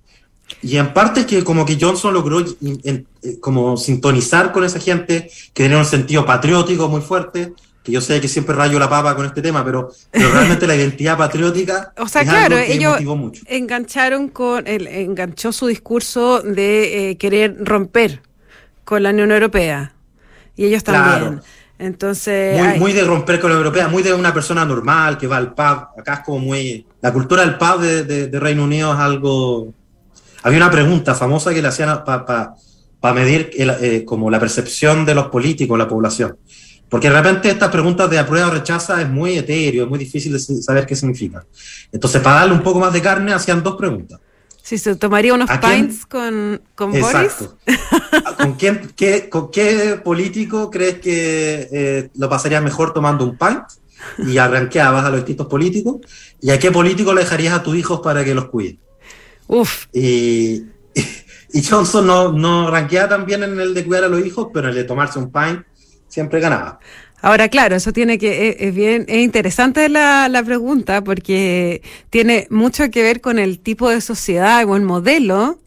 Y 0.63 0.77
en 0.77 0.93
parte 0.93 1.21
es 1.21 1.27
que 1.27 1.45
como 1.45 1.65
que 1.65 1.79
Johnson 1.81 2.13
logró 2.13 2.41
en- 2.41 3.07
eh, 3.23 3.39
como 3.41 3.77
sintonizar 3.77 4.51
con 4.53 4.65
esa 4.65 4.81
gente 4.81 5.31
que 5.55 5.63
tenía 5.63 5.79
un 5.79 5.85
sentido 5.85 6.27
patriótico 6.27 6.89
muy 6.89 7.01
fuerte, 7.03 7.53
que 7.85 7.93
yo 7.93 8.01
sé 8.01 8.21
que 8.21 8.29
siempre 8.29 8.55
rayo 8.55 8.79
la 8.79 8.89
papa 8.91 9.15
con 9.15 9.25
este 9.27 9.41
tema, 9.43 9.65
pero, 9.65 9.91
pero 10.11 10.31
realmente 10.33 10.67
la 10.67 10.75
identidad 10.75 11.17
patriótica 11.25 11.93
O 11.99 12.09
sea, 12.09 12.23
es 12.23 12.29
claro, 12.29 12.57
algo 12.57 12.67
que 12.67 12.75
ellos 12.75 13.17
mucho. 13.17 13.43
engancharon 13.47 14.29
con, 14.29 14.67
el, 14.67 14.87
enganchó 14.89 15.53
su 15.53 15.67
discurso 15.69 16.43
de 16.43 17.11
eh, 17.11 17.17
querer 17.17 17.57
romper 17.65 18.23
con 18.85 19.03
la 19.03 19.11
Unión 19.11 19.31
Europea. 19.31 19.95
Y 20.57 20.65
ellos 20.65 20.83
también. 20.83 21.19
Claro. 21.21 21.43
Entonces, 21.79 22.59
Muy, 22.59 22.67
ay, 22.67 22.79
muy 22.81 22.93
de 22.93 23.05
romper 23.05 23.39
con 23.41 23.51
la 23.51 23.57
europea, 23.57 23.89
muy 23.89 24.03
de 24.03 24.13
una 24.13 24.35
persona 24.35 24.65
normal 24.65 25.17
que 25.17 25.27
va 25.29 25.37
al 25.37 25.55
pub. 25.55 25.89
Acá 25.99 26.15
es 26.15 26.21
como 26.21 26.41
muy. 26.41 26.85
La 27.01 27.13
cultura 27.13 27.43
del 27.43 27.57
pub 27.57 27.81
de, 27.81 28.05
de- 28.05 28.27
de 28.27 28.41
Reino 28.41 28.65
Unido 28.65 28.93
es 28.93 28.99
algo. 28.99 29.73
Había 30.43 30.59
una 30.59 30.71
pregunta 30.71 31.15
famosa 31.15 31.55
que 31.55 31.63
le 31.63 31.69
hacían 31.69 32.05
para 32.05 33.15
medir 33.15 33.51
el, 33.57 33.71
eh, 33.81 34.05
como 34.05 34.31
la 34.31 34.41
percepción 34.41 35.05
de 35.05 35.15
los 35.15 35.27
políticos, 35.29 35.79
la 35.79 35.87
población. 35.89 36.37
Porque 36.89 37.11
de 37.11 37.15
repente 37.21 37.51
estas 37.51 37.71
preguntas 37.71 38.09
de 38.09 38.19
aprueba 38.19 38.49
o 38.49 38.51
rechaza 38.51 39.01
es 39.03 39.09
muy 39.09 39.37
etéreo, 39.37 39.85
es 39.85 39.91
muy 39.91 39.99
difícil 39.99 40.33
de 40.33 40.39
saber 40.39 40.87
qué 40.87 40.97
significa. 40.97 41.45
Entonces, 41.93 42.21
para 42.23 42.41
darle 42.41 42.55
un 42.55 42.63
poco 42.63 42.81
más 42.81 42.93
de 42.93 43.03
carne, 43.03 43.33
hacían 43.35 43.63
dos 43.63 43.77
preguntas. 43.77 44.19
Si 44.69 44.77
se 44.77 44.97
tomaría 44.97 45.33
unos 45.33 45.49
pints 45.49 46.05
con, 46.05 46.61
con 46.75 46.91
Boris. 46.91 47.07
Exacto. 47.07 47.57
¿Con, 48.37 48.53
quién, 48.53 48.93
qué, 48.95 49.31
¿Con 49.31 49.51
qué 49.51 49.99
político 50.05 50.71
crees 50.71 50.99
que 50.99 51.69
eh, 51.73 52.11
lo 52.15 52.29
pasarías 52.29 52.63
mejor 52.63 52.93
tomando 52.93 53.25
un 53.25 53.39
pint? 53.39 53.63
Y 54.19 54.37
arranqueabas 54.37 55.07
a 55.07 55.09
los 55.09 55.21
distintos 55.21 55.47
políticos. 55.47 56.03
¿Y 56.43 56.51
a 56.51 56.59
qué 56.59 56.71
político 56.71 57.15
le 57.15 57.23
dejarías 57.23 57.55
a 57.55 57.63
tus 57.63 57.79
hijos 57.79 58.01
para 58.01 58.23
que 58.23 58.35
los 58.35 58.51
cuiden? 58.51 58.79
Uf, 59.47 59.87
Y, 59.91 60.65
y 61.55 61.65
Johnson 61.67 62.07
no, 62.07 62.33
no 62.33 62.71
ranqueaba 62.71 63.09
tan 63.09 63.25
bien 63.25 63.45
en 63.45 63.59
el 63.59 63.73
de 63.73 63.87
cuidar 63.87 64.05
a 64.05 64.09
los 64.09 64.23
hijos, 64.23 64.49
pero 64.53 64.67
en 64.67 64.73
el 64.73 64.83
de 64.83 64.85
tomarse 64.85 65.19
un 65.19 65.33
pint 65.33 65.63
siempre 66.09 66.41
ganaba. 66.41 66.79
Ahora, 67.21 67.49
claro, 67.49 67.77
eso 67.77 67.93
tiene 67.93 68.17
que, 68.19 68.51
es, 68.51 68.57
es 68.61 68.75
bien, 68.75 69.05
es 69.09 69.23
interesante 69.25 69.89
la, 69.89 70.29
la 70.29 70.43
pregunta 70.43 71.03
porque 71.03 71.83
tiene 72.11 72.47
mucho 72.51 72.91
que 72.91 73.03
ver 73.03 73.21
con 73.21 73.39
el 73.39 73.59
tipo 73.59 73.91
de 73.91 74.01
sociedad 74.01 74.65
o 74.69 74.77
el 74.77 74.83
modelo 74.83 75.59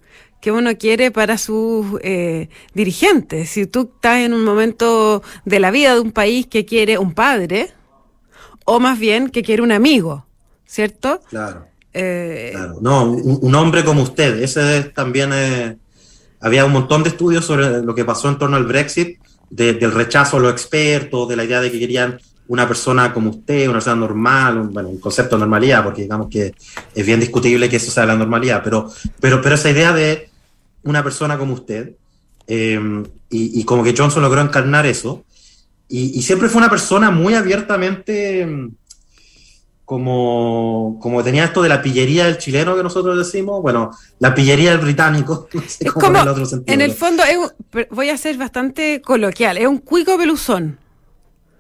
que 0.42 0.52
uno 0.52 0.76
quiere 0.78 1.12
para 1.12 1.38
sus 1.38 1.86
eh, 2.02 2.50
dirigentes. 2.74 3.50
Si 3.50 3.68
tú 3.68 3.92
estás 3.94 4.20
en 4.20 4.34
un 4.34 4.44
momento 4.44 5.22
de 5.46 5.60
la 5.60 5.72
vida 5.72 5.94
de 5.94 6.00
un 6.00 6.12
país 6.12 6.48
que 6.48 6.66
quiere 6.66 6.98
un 6.98 7.14
padre, 7.14 7.72
o 8.66 8.80
más 8.80 8.98
bien 8.98 9.30
que 9.30 9.44
quiere 9.44 9.62
un 9.62 9.72
amigo, 9.72 10.26
¿cierto? 10.66 11.22
Claro. 11.30 11.66
Eh, 11.94 12.52
Claro, 12.54 12.78
no, 12.82 13.12
un, 13.12 13.40
un 13.42 13.56
hombre 13.56 13.84
como 13.84 14.02
usted, 14.02 14.42
ese 14.42 14.78
es 14.78 14.94
también 14.94 15.32
eh, 15.34 15.78
había 16.40 16.66
un 16.66 16.72
montón 16.72 17.04
de 17.04 17.10
estudios 17.10 17.46
sobre 17.46 17.84
lo 17.84 17.94
que 17.94 18.06
pasó 18.06 18.30
en 18.30 18.38
torno 18.40 18.56
al 18.58 18.66
Brexit, 18.66 19.20
de- 19.52 19.74
del 19.74 19.92
rechazo 19.92 20.38
a 20.38 20.40
los 20.40 20.52
expertos, 20.52 21.30
de 21.30 21.36
la 21.36 21.44
idea 21.44 21.62
de 21.62 21.72
que 21.72 21.80
querían 21.80 22.20
una 22.48 22.68
persona 22.68 23.14
como 23.14 23.30
usted, 23.30 23.66
una 23.66 23.76
persona 23.76 23.96
normal, 23.96 24.58
un, 24.58 24.74
bueno, 24.74 24.90
un 24.90 25.00
concepto 25.00 25.36
de 25.36 25.42
normalidad, 25.42 25.84
porque 25.84 26.02
digamos 26.02 26.28
que 26.30 26.54
es 26.96 27.06
bien 27.06 27.20
discutible 27.20 27.70
que 27.70 27.78
eso 27.78 27.92
sea 27.92 28.06
la 28.06 28.16
normalidad, 28.16 28.62
pero, 28.64 28.90
pero, 29.20 29.42
pero 29.42 29.56
esa 29.56 29.70
idea 29.70 29.94
de 29.94 30.30
una 30.84 31.04
persona 31.04 31.38
como 31.38 31.54
usted, 31.54 31.94
eh, 32.48 33.04
y, 33.30 33.62
y, 33.62 33.64
como 33.64 33.84
que 33.84 33.96
Johnson 33.96 34.22
logró 34.22 34.42
encarnar 34.42 34.86
eso, 34.86 35.24
y, 35.88 36.18
y, 36.18 36.22
siempre 36.24 36.50
fue 36.50 36.60
una 36.60 36.70
persona 36.70 37.12
muy 37.12 37.34
abiertamente, 37.34 38.48
como, 39.92 40.98
como 41.02 41.22
tenía 41.22 41.44
esto 41.44 41.62
de 41.62 41.68
la 41.68 41.82
pillería 41.82 42.24
del 42.24 42.38
chileno 42.38 42.78
que 42.78 42.82
nosotros 42.82 43.18
decimos, 43.18 43.62
bueno, 43.62 43.92
la 44.20 44.34
pillería 44.34 44.72
del 44.72 44.80
británico, 44.80 45.50
no 45.54 45.62
sé 45.68 45.86
es 45.86 45.92
como, 45.92 46.18
el 46.18 46.48
sentido, 46.48 46.74
en 46.74 46.80
el 46.80 46.94
fondo, 46.94 47.24
es, 47.26 47.38
voy 47.90 48.08
a 48.08 48.16
ser 48.16 48.38
bastante 48.38 49.02
coloquial, 49.02 49.58
es 49.58 49.68
un 49.68 49.80
cuico 49.80 50.18
peluzón. 50.18 50.80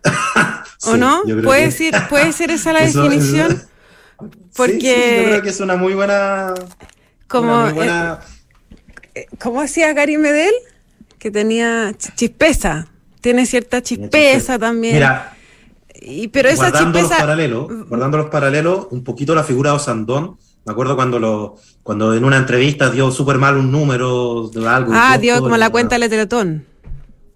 ¿O 0.85 0.95
no? 0.95 1.23
¿Puede, 1.43 1.65
que... 1.65 1.71
ser, 1.71 2.07
¿Puede 2.07 2.31
ser 2.31 2.51
esa 2.51 2.71
la 2.71 2.79
eso, 2.83 3.03
definición? 3.03 3.51
Eso... 3.51 4.29
Porque. 4.55 4.79
Sí, 4.79 4.87
sí, 4.87 5.17
yo 5.17 5.23
creo 5.25 5.41
que 5.41 5.49
es 5.49 5.59
una 5.59 5.75
muy 5.75 5.93
buena. 5.93 6.53
Como. 7.27 7.51
Una 7.51 7.65
muy 7.65 7.73
buena... 7.73 8.19
Eh, 9.13 9.27
¿Cómo 9.41 9.61
decía 9.61 9.91
Gary 9.91 10.17
Medel? 10.17 10.53
Que 11.19 11.31
tenía 11.31 11.93
chispeza. 12.15 12.87
Tiene 13.19 13.45
cierta 13.45 13.81
chispeza 13.81 14.57
también. 14.57 14.93
Mira. 14.93 15.35
Y, 16.01 16.27
pero 16.29 16.49
esa 16.49 16.69
guardando 16.71 16.99
chispeza. 16.99 17.13
Los 17.15 17.21
paralelos, 17.21 17.87
guardando 17.87 18.17
los 18.17 18.29
paralelos, 18.29 18.87
un 18.89 19.03
poquito 19.03 19.35
la 19.35 19.43
figura 19.43 19.69
de 19.71 19.77
Osandón. 19.77 20.37
Me 20.65 20.71
acuerdo 20.73 20.95
cuando 20.95 21.19
lo, 21.19 21.55
cuando 21.83 22.13
en 22.13 22.23
una 22.25 22.37
entrevista 22.37 22.89
dio 22.89 23.11
súper 23.11 23.37
mal 23.37 23.55
un 23.55 23.71
número 23.71 24.49
de 24.53 24.67
algo. 24.67 24.91
Ah, 24.95 25.17
dio 25.17 25.39
como 25.39 25.57
la 25.57 25.69
cuenta 25.69 25.97
del 25.97 26.09
Teletón. 26.09 26.65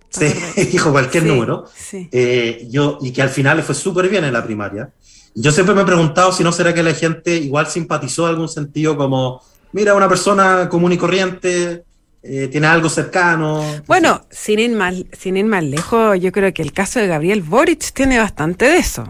Sí, 0.10 0.26
dijo 0.72 0.92
cualquier 0.92 1.24
Sí, 1.24 1.30
número. 1.30 1.66
sí. 1.76 2.10
Eh, 2.12 2.68
yo, 2.70 2.98
y 3.02 3.12
que 3.12 3.22
al 3.22 3.30
final 3.30 3.58
le 3.58 3.64
fue 3.64 3.76
súper 3.76 4.10
bien 4.10 4.24
en 4.24 4.34
la 4.34 4.44
primaria. 4.44 4.92
Yo 5.36 5.52
siempre 5.52 5.76
me 5.76 5.82
he 5.82 5.86
preguntado 5.86 6.32
si 6.32 6.44
no 6.44 6.52
será 6.52 6.74
que 6.74 6.82
la 6.82 6.94
gente 6.94 7.36
igual 7.36 7.68
simpatizó 7.68 8.24
en 8.24 8.30
algún 8.30 8.48
sentido 8.48 8.96
como, 8.96 9.42
mira, 9.74 9.94
una 9.94 10.08
persona 10.08 10.70
común 10.70 10.94
y 10.94 10.98
corriente, 10.98 11.84
eh, 12.28 12.48
tiene 12.52 12.68
algo 12.68 12.90
cercano. 12.90 13.64
Bueno, 13.86 14.26
sin 14.32 14.58
ir, 14.60 14.72
más, 14.72 14.96
sin 15.14 15.38
ir 15.38 15.46
más 15.46 15.64
lejos, 15.64 16.20
yo 16.20 16.32
creo 16.32 16.52
que 16.54 16.62
el 16.64 16.74
caso 16.74 17.00
de 17.00 17.08
Gabriel 17.08 17.44
Boric 17.44 17.92
tiene 17.94 18.18
bastante 18.18 18.66
de 18.66 18.78
eso. 18.78 19.04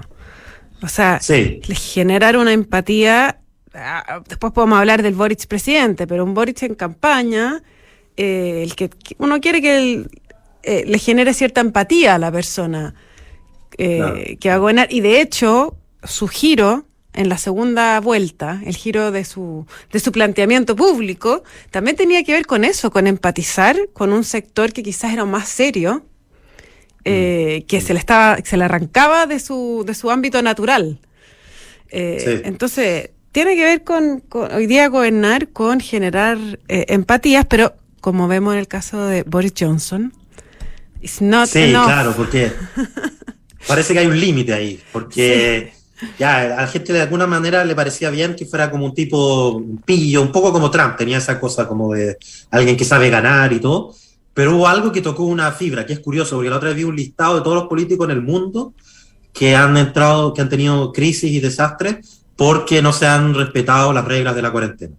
O 0.82 0.88
sea, 0.90 1.20
Sí. 1.22 1.62
generar 1.74 2.36
una 2.38 2.52
empatía. 2.52 3.40
ah, 3.74 4.22
Después 4.28 4.52
podemos 4.54 4.78
hablar 4.80 5.02
del 5.02 5.14
Boric 5.16 5.48
presidente, 5.48 6.06
pero 6.08 6.24
un 6.26 6.34
Boric 6.34 6.62
en 6.64 6.76
campaña, 6.76 7.64
eh, 8.18 8.62
el 8.64 8.76
que 8.76 8.90
uno 9.18 9.40
quiere 9.40 9.62
que 9.62 9.78
el- 9.78 10.10
eh, 10.64 10.84
le 10.86 10.98
genere 11.00 11.34
cierta 11.34 11.62
empatía 11.62 12.16
a 12.16 12.20
la 12.20 12.32
persona 12.32 12.94
eh, 13.78 13.98
Claro. 13.98 14.16
que 14.40 14.50
va 14.50 14.56
a 14.56 14.58
gobernar. 14.58 14.88
Y 14.92 15.02
de 15.02 15.22
hecho, 15.22 15.76
su 16.04 16.28
giro 16.28 16.86
en 17.16 17.30
la 17.30 17.38
segunda 17.38 18.00
vuelta, 18.00 18.62
el 18.66 18.76
giro 18.76 19.12
de 19.12 19.26
su, 19.26 19.66
de 19.92 20.00
su 20.00 20.12
planteamiento 20.12 20.76
público, 20.76 21.44
también 21.72 21.96
tenía 21.96 22.24
que 22.24 22.34
ver 22.34 22.46
con 22.46 22.64
eso, 22.64 22.92
con 22.92 23.08
empatizar 23.08 23.78
con 23.94 24.14
un 24.14 24.24
sector 24.24 24.72
que 24.74 24.84
quizás 24.84 25.14
era 25.14 25.26
más 25.26 25.48
serio, 25.50 26.06
eh, 27.04 27.66
que 27.68 27.82
se 27.82 27.94
le 27.94 28.00
estaba, 28.00 28.38
se 28.44 28.58
le 28.58 28.64
arrancaba 28.64 29.26
de 29.28 29.40
su, 29.40 29.84
de 29.86 29.94
su 29.94 30.10
ámbito 30.12 30.42
natural. 30.42 31.00
Eh, 31.90 32.22
Sí. 32.24 32.42
Entonces, 32.46 33.10
tiene 33.32 33.56
que 33.56 33.64
ver 33.64 33.84
con, 33.84 34.22
con 34.22 34.52
hoy 34.54 34.66
día 34.66 34.88
gobernar, 34.88 35.50
con 35.50 35.80
generar 35.80 36.38
eh, 36.68 36.86
empatías, 36.90 37.46
pero 37.46 37.76
como 38.02 38.28
vemos 38.28 38.54
en 38.54 38.60
el 38.60 38.68
caso 38.68 39.06
de 39.06 39.24
Boris 39.24 39.54
Johnson, 39.60 40.14
it's 41.02 41.22
not 41.22 41.48
Sí, 41.48 41.60
enough. 41.60 41.86
claro, 41.86 42.14
porque 42.16 42.52
parece 43.68 43.94
que 43.94 44.00
hay 44.00 44.08
un 44.08 44.20
límite 44.20 44.54
ahí, 44.54 44.82
porque 44.92 45.74
ya 46.20 46.40
a 46.40 46.62
la 46.62 46.68
gente 46.68 46.94
de 46.94 47.02
alguna 47.02 47.28
manera 47.28 47.64
le 47.64 47.76
parecía 47.76 48.10
bien 48.10 48.36
que 48.36 48.46
fuera 48.46 48.70
como 48.70 48.86
un 48.86 48.94
tipo 48.94 49.64
pillo, 49.86 50.22
un 50.22 50.32
poco 50.32 50.52
como 50.52 50.70
Trump, 50.72 50.96
tenía 50.98 51.18
esa 51.18 51.40
cosa 51.40 51.68
como 51.68 51.94
de 51.94 52.18
alguien 52.52 52.76
que 52.76 52.86
sabe 52.86 53.10
ganar 53.10 53.54
y 53.54 53.60
todo, 53.60 53.96
pero 54.34 54.56
hubo 54.56 54.68
algo 54.68 54.92
que 54.92 55.02
tocó 55.02 55.24
una 55.24 55.52
fibra, 55.52 55.86
que 55.86 55.94
es 55.94 56.00
curioso, 56.00 56.36
porque 56.36 56.50
la 56.50 56.58
otra 56.58 56.70
vez 56.70 56.78
vi 56.78 56.84
un 56.84 56.96
listado 56.96 57.36
de 57.36 57.42
todos 57.42 57.56
los 57.56 57.68
políticos 57.68 58.06
en 58.06 58.12
el 58.12 58.22
mundo 58.22 58.74
que 59.34 59.56
han 59.56 59.78
entrado, 59.78 60.34
que 60.34 60.42
han 60.42 60.50
tenido 60.50 60.92
crisis 60.92 61.32
y 61.32 61.40
desastres 61.40 62.22
porque 62.36 62.82
no 62.82 62.92
se 62.92 63.08
han 63.08 63.34
respetado 63.34 63.94
las 63.94 64.06
reglas 64.06 64.36
de 64.36 64.42
la 64.42 64.52
cuarentena. 64.52 64.96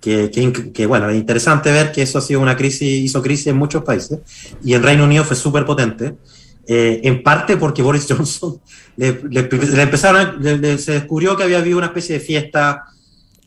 Que, 0.00 0.30
que, 0.30 0.72
que, 0.72 0.86
bueno, 0.86 1.08
es 1.10 1.16
interesante 1.16 1.70
ver 1.70 1.92
que 1.92 2.02
eso 2.02 2.18
ha 2.18 2.22
sido 2.22 2.40
una 2.40 2.56
crisis, 2.56 2.82
hizo 2.82 3.22
crisis 3.22 3.48
en 3.48 3.56
muchos 3.56 3.84
países, 3.84 4.18
y 4.64 4.74
en 4.74 4.82
Reino 4.82 5.04
Unido 5.04 5.22
fue 5.22 5.36
súper 5.36 5.64
potente, 5.64 6.16
eh, 6.66 7.00
en 7.04 7.22
parte 7.22 7.56
porque 7.56 7.82
Boris 7.82 8.06
Johnson 8.08 8.60
le, 8.96 9.20
le, 9.30 9.42
le 9.48 9.82
empezaron, 9.82 10.36
le, 10.42 10.78
se 10.78 10.92
descubrió 10.92 11.36
que 11.36 11.42
había 11.44 11.58
habido 11.58 11.78
una 11.78 11.86
especie 11.88 12.18
de 12.18 12.24
fiesta. 12.24 12.84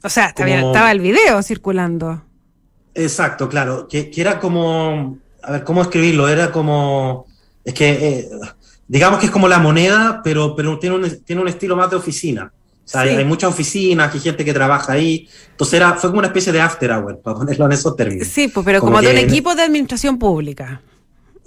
O 0.03 0.09
sea, 0.09 0.33
como- 0.33 0.47
estaba, 0.47 0.91
el 0.91 0.99
video 0.99 1.41
circulando. 1.41 2.23
Exacto, 2.93 3.49
claro, 3.49 3.87
que, 3.89 4.09
que 4.09 4.21
era 4.21 4.39
como, 4.39 5.17
a 5.43 5.51
ver, 5.51 5.63
¿cómo 5.63 5.81
escribirlo? 5.81 6.29
Era 6.29 6.51
como, 6.51 7.25
es 7.63 7.73
que, 7.73 7.89
eh, 7.91 8.29
digamos 8.87 9.19
que 9.19 9.25
es 9.25 9.31
como 9.31 9.47
la 9.49 9.59
moneda, 9.59 10.21
pero, 10.23 10.55
pero 10.55 10.79
tiene, 10.79 10.95
un, 10.95 11.23
tiene 11.25 11.41
un 11.41 11.47
estilo 11.49 11.75
más 11.75 11.89
de 11.89 11.97
oficina. 11.97 12.51
O 12.53 12.87
sea, 12.87 13.01
Sí. 13.03 13.09
hay, 13.09 13.25
muchas 13.25 13.49
oficinas, 13.49 14.13
hay 14.13 14.19
gente 14.19 14.45
que 14.45 14.53
trabaja 14.53 14.93
ahí. 14.93 15.27
Entonces 15.51 15.73
era, 15.73 15.93
fue 15.95 16.09
como 16.11 16.19
una 16.19 16.27
especie 16.27 16.53
de 16.53 16.61
after 16.61 16.91
hour, 16.91 17.19
para 17.19 17.35
ponerlo 17.37 17.65
en 17.65 17.71
esos 17.71 17.95
términos. 17.95 18.27
Sí, 18.27 18.47
pues, 18.47 18.63
pero 18.63 18.79
Como 18.79 18.93
como, 18.93 19.01
de 19.01 19.11
un 19.11 19.17
equipo 19.17 19.55
de 19.55 19.63
administración 19.63 20.17
pública. 20.19 20.81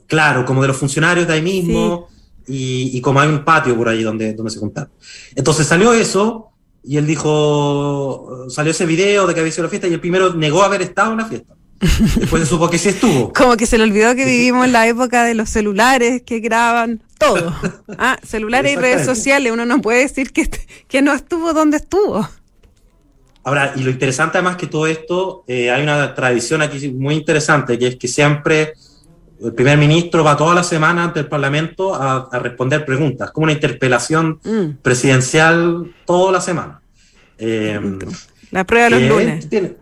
Claro, 0.08 0.44
como 0.44 0.62
de 0.62 0.68
los 0.68 0.76
funcionarios 0.76 1.28
de 1.28 1.34
ahí 1.34 1.42
mismo, 1.42 2.08
y, 2.48 2.96
y 2.96 3.00
como 3.00 3.20
hay 3.20 3.28
un 3.28 3.44
patio 3.44 3.76
por 3.76 3.88
ahí 3.88 4.02
donde, 4.02 4.32
donde 4.32 4.50
se 4.50 4.58
juntaron. 4.58 4.90
Entonces 5.36 5.66
salió 5.66 5.92
eso, 5.92 6.50
y 6.82 6.96
él 6.96 7.06
dijo, 7.06 8.46
salió 8.48 8.72
ese 8.72 8.86
video 8.86 9.26
de 9.26 9.34
que 9.34 9.40
había 9.40 9.52
sido 9.52 9.64
la 9.64 9.70
fiesta, 9.70 9.86
y 9.86 9.92
el 9.92 10.00
primero 10.00 10.34
negó 10.34 10.62
haber 10.62 10.82
estado 10.82 11.12
en 11.12 11.18
la 11.18 11.26
fiesta. 11.26 11.54
Después 12.16 12.42
se 12.42 12.48
supo 12.48 12.68
que 12.68 12.78
sí 12.78 12.88
estuvo. 12.88 13.32
Como 13.32 13.56
que 13.56 13.66
se 13.66 13.78
le 13.78 13.84
olvidó 13.84 14.14
que 14.16 14.24
vivimos 14.24 14.64
en 14.64 14.72
la 14.72 14.88
época 14.88 15.24
de 15.24 15.34
los 15.34 15.48
celulares 15.48 16.22
que 16.22 16.40
graban 16.40 17.02
todo. 17.18 17.54
Ah, 18.00 18.18
celulares 18.24 18.72
y 18.72 18.76
redes 18.76 19.04
sociales. 19.04 19.52
Uno 19.52 19.64
no 19.64 19.80
puede 19.80 20.00
decir 20.00 20.32
que, 20.32 20.48
que 20.86 21.02
no 21.02 21.12
estuvo 21.12 21.52
donde 21.52 21.78
estuvo. 21.78 22.28
Ahora, 23.42 23.72
y 23.76 23.82
lo 23.82 23.90
interesante 23.90 24.38
además 24.38 24.56
que 24.56 24.66
todo 24.66 24.86
esto, 24.86 25.42
eh, 25.48 25.70
hay 25.70 25.82
una 25.82 26.14
tradición 26.14 26.62
aquí 26.62 26.90
muy 26.90 27.14
interesante, 27.14 27.78
que 27.78 27.88
es 27.88 27.96
que 27.96 28.06
siempre 28.06 28.74
el 29.42 29.52
primer 29.54 29.78
ministro 29.78 30.24
va 30.24 30.36
toda 30.36 30.54
la 30.54 30.62
semana 30.64 31.04
ante 31.04 31.20
el 31.20 31.26
Parlamento 31.28 31.94
a, 31.94 32.28
a 32.32 32.38
responder 32.38 32.84
preguntas, 32.84 33.30
como 33.30 33.44
una 33.44 33.52
interpelación 33.52 34.40
Mm, 34.44 34.78
presidencial 34.82 35.94
toda 36.06 36.32
la 36.32 36.40
semana. 36.40 36.80
Eh, 37.38 37.80
la 38.50 38.64
prueba 38.64 38.84
de 38.88 38.90
los 38.90 39.08
lunes. 39.08 39.48
tiene- 39.48 39.76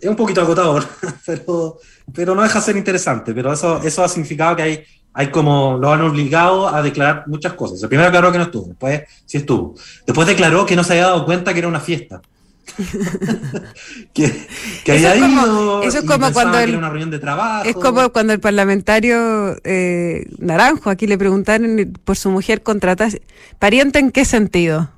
es 0.00 0.08
un 0.10 0.16
poquito 0.16 0.40
agotador, 0.42 0.84
pero, 1.26 1.78
pero 2.14 2.34
no 2.34 2.42
deja 2.42 2.58
de 2.58 2.64
ser 2.64 2.76
interesante. 2.76 3.32
Pero 3.32 3.52
eso, 3.52 3.80
eso 3.82 4.04
ha 4.04 4.08
significado 4.08 4.54
que 4.56 4.62
hay, 4.62 4.84
hay 5.14 5.28
como 5.30 5.78
lo 5.80 5.90
han 5.92 6.02
obligado 6.02 6.68
a 6.68 6.82
declarar 6.82 7.24
muchas 7.26 7.54
cosas. 7.54 7.82
El 7.82 7.88
primero 7.88 8.06
declaró 8.10 8.30
que 8.30 8.38
no 8.38 8.44
estuvo, 8.44 8.66
después 8.68 9.02
sí 9.24 9.38
estuvo. 9.38 9.74
Después 10.06 10.26
declaró 10.28 10.66
que 10.66 10.76
no 10.76 10.84
se 10.84 10.92
había 10.92 11.06
dado 11.06 11.24
cuenta 11.24 11.52
que 11.52 11.60
era 11.60 11.68
una 11.68 11.80
fiesta. 11.80 12.20
que, 14.14 14.46
que 14.84 14.96
Eso 14.96 15.08
había 15.08 15.14
es 15.14 15.20
como- 15.20 15.46
ido 15.46 15.82
eso 15.82 15.98
es 15.98 16.04
como 16.04 16.32
cuando 16.32 16.58
que 16.58 16.64
el- 16.64 16.70
era 16.70 16.78
una 16.78 16.88
reunión 16.88 17.10
de 17.10 17.18
trabajo. 17.18 17.64
Es 17.68 17.74
como 17.76 18.10
cuando 18.12 18.32
el 18.32 18.40
parlamentario 18.40 19.56
eh, 19.64 20.26
Naranjo 20.38 20.90
aquí 20.90 21.06
le 21.06 21.18
preguntaron 21.18 21.96
por 22.04 22.16
su 22.16 22.30
mujer 22.30 22.62
contratada. 22.62 23.10
¿Pariente 23.58 23.98
en 23.98 24.10
qué 24.10 24.24
sentido? 24.24 24.90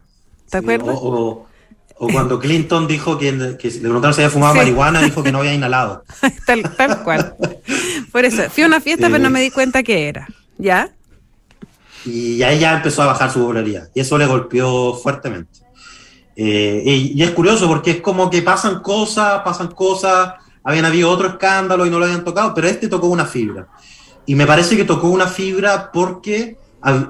¿Te 0.50 0.58
Sí, 0.58 0.64
acuerdas? 0.64 0.96
O, 1.00 1.08
o- 1.08 1.48
o 2.00 2.08
cuando 2.08 2.38
Clinton 2.38 2.86
dijo 2.86 3.18
que, 3.18 3.56
que 3.58 3.70
le 3.70 3.80
preguntaron 3.80 4.14
si 4.14 4.20
había 4.22 4.30
fumado 4.30 4.52
Sí. 4.54 4.58
marihuana, 4.60 5.02
dijo 5.02 5.22
que 5.22 5.32
no 5.32 5.38
había 5.38 5.52
inhalado. 5.54 6.04
tal, 6.46 6.62
tal 6.76 7.02
cual. 7.02 7.34
Por 8.12 8.24
eso, 8.24 8.48
fui 8.50 8.62
a 8.62 8.66
una 8.66 8.80
fiesta, 8.80 9.08
Eh. 9.08 9.10
pero 9.10 9.22
no 9.24 9.30
me 9.30 9.40
di 9.40 9.50
cuenta 9.50 9.82
qué 9.82 10.08
era. 10.08 10.28
¿Ya? 10.58 10.90
Y 12.04 12.40
ahí 12.42 12.60
ya 12.60 12.74
empezó 12.76 13.02
a 13.02 13.06
bajar 13.06 13.30
su 13.32 13.40
popularidad. 13.40 13.88
Y 13.94 14.00
eso 14.00 14.16
le 14.16 14.26
golpeó 14.26 14.94
fuertemente. 14.94 15.57
Eh, 16.40 16.82
y, 16.86 17.20
y 17.20 17.22
es 17.24 17.32
curioso 17.32 17.66
porque 17.66 17.90
es 17.90 18.00
como 18.00 18.30
que 18.30 18.42
pasan 18.42 18.80
cosas, 18.80 19.42
pasan 19.42 19.72
cosas. 19.72 20.34
Habían 20.62 20.84
habido 20.84 21.10
otro 21.10 21.26
escándalo 21.26 21.84
y 21.84 21.90
no 21.90 21.98
lo 21.98 22.04
habían 22.04 22.22
tocado, 22.22 22.54
pero 22.54 22.68
este 22.68 22.86
tocó 22.86 23.08
una 23.08 23.24
fibra. 23.24 23.66
Y 24.24 24.36
me 24.36 24.46
parece 24.46 24.76
que 24.76 24.84
tocó 24.84 25.08
una 25.08 25.26
fibra 25.26 25.90
porque 25.92 26.56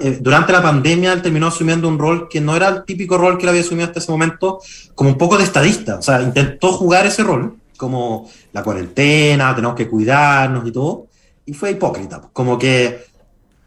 eh, 0.00 0.18
durante 0.22 0.50
la 0.50 0.62
pandemia 0.62 1.12
él 1.12 1.20
terminó 1.20 1.48
asumiendo 1.48 1.88
un 1.88 1.98
rol 1.98 2.26
que 2.26 2.40
no 2.40 2.56
era 2.56 2.68
el 2.68 2.84
típico 2.86 3.18
rol 3.18 3.36
que 3.36 3.42
él 3.42 3.50
había 3.50 3.60
asumido 3.60 3.86
hasta 3.86 3.98
ese 3.98 4.10
momento, 4.10 4.60
como 4.94 5.10
un 5.10 5.18
poco 5.18 5.36
de 5.36 5.44
estadista. 5.44 5.96
O 5.96 6.02
sea, 6.02 6.22
intentó 6.22 6.72
jugar 6.72 7.04
ese 7.04 7.22
rol, 7.22 7.58
como 7.76 8.30
la 8.52 8.62
cuarentena, 8.62 9.54
tenemos 9.54 9.76
que 9.76 9.88
cuidarnos 9.88 10.66
y 10.66 10.72
todo. 10.72 11.08
Y 11.44 11.52
fue 11.52 11.72
hipócrita. 11.72 12.22
Como 12.32 12.58
que 12.58 13.04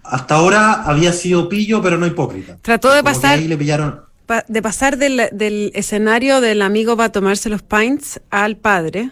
hasta 0.03 0.35
ahora 0.35 0.83
había 0.83 1.13
sido 1.13 1.47
pillo, 1.47 1.83
pero 1.83 1.99
no 1.99 2.07
hipócrita. 2.07 2.57
Trató 2.63 2.91
de 2.91 3.03
Como 3.03 3.13
pasar 3.13 3.37
ahí 3.37 3.47
le 3.47 3.57
pillaron. 3.57 4.10
Pa- 4.31 4.45
de 4.47 4.61
pasar 4.61 4.97
del, 4.97 5.27
del 5.33 5.71
escenario 5.75 6.39
del 6.39 6.61
amigo 6.61 6.95
va 6.95 7.05
a 7.05 7.11
tomarse 7.11 7.49
los 7.49 7.61
pints 7.63 8.21
al 8.29 8.55
padre, 8.55 9.11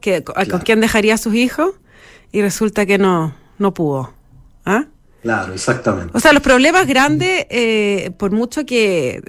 que, 0.00 0.24
con 0.24 0.60
quien 0.66 0.80
dejaría 0.80 1.14
a 1.14 1.18
sus 1.18 1.34
hijos, 1.34 1.74
y 2.32 2.42
resulta 2.42 2.84
que 2.84 2.98
no, 2.98 3.34
no 3.58 3.72
pudo. 3.72 4.12
¿Ah? 4.64 4.86
Claro, 5.22 5.52
exactamente. 5.54 6.10
O 6.16 6.20
sea, 6.20 6.32
los 6.32 6.42
problemas 6.42 6.86
grandes, 6.88 7.46
eh, 7.50 8.10
por 8.18 8.30
mucho 8.32 8.66
que 8.66 9.22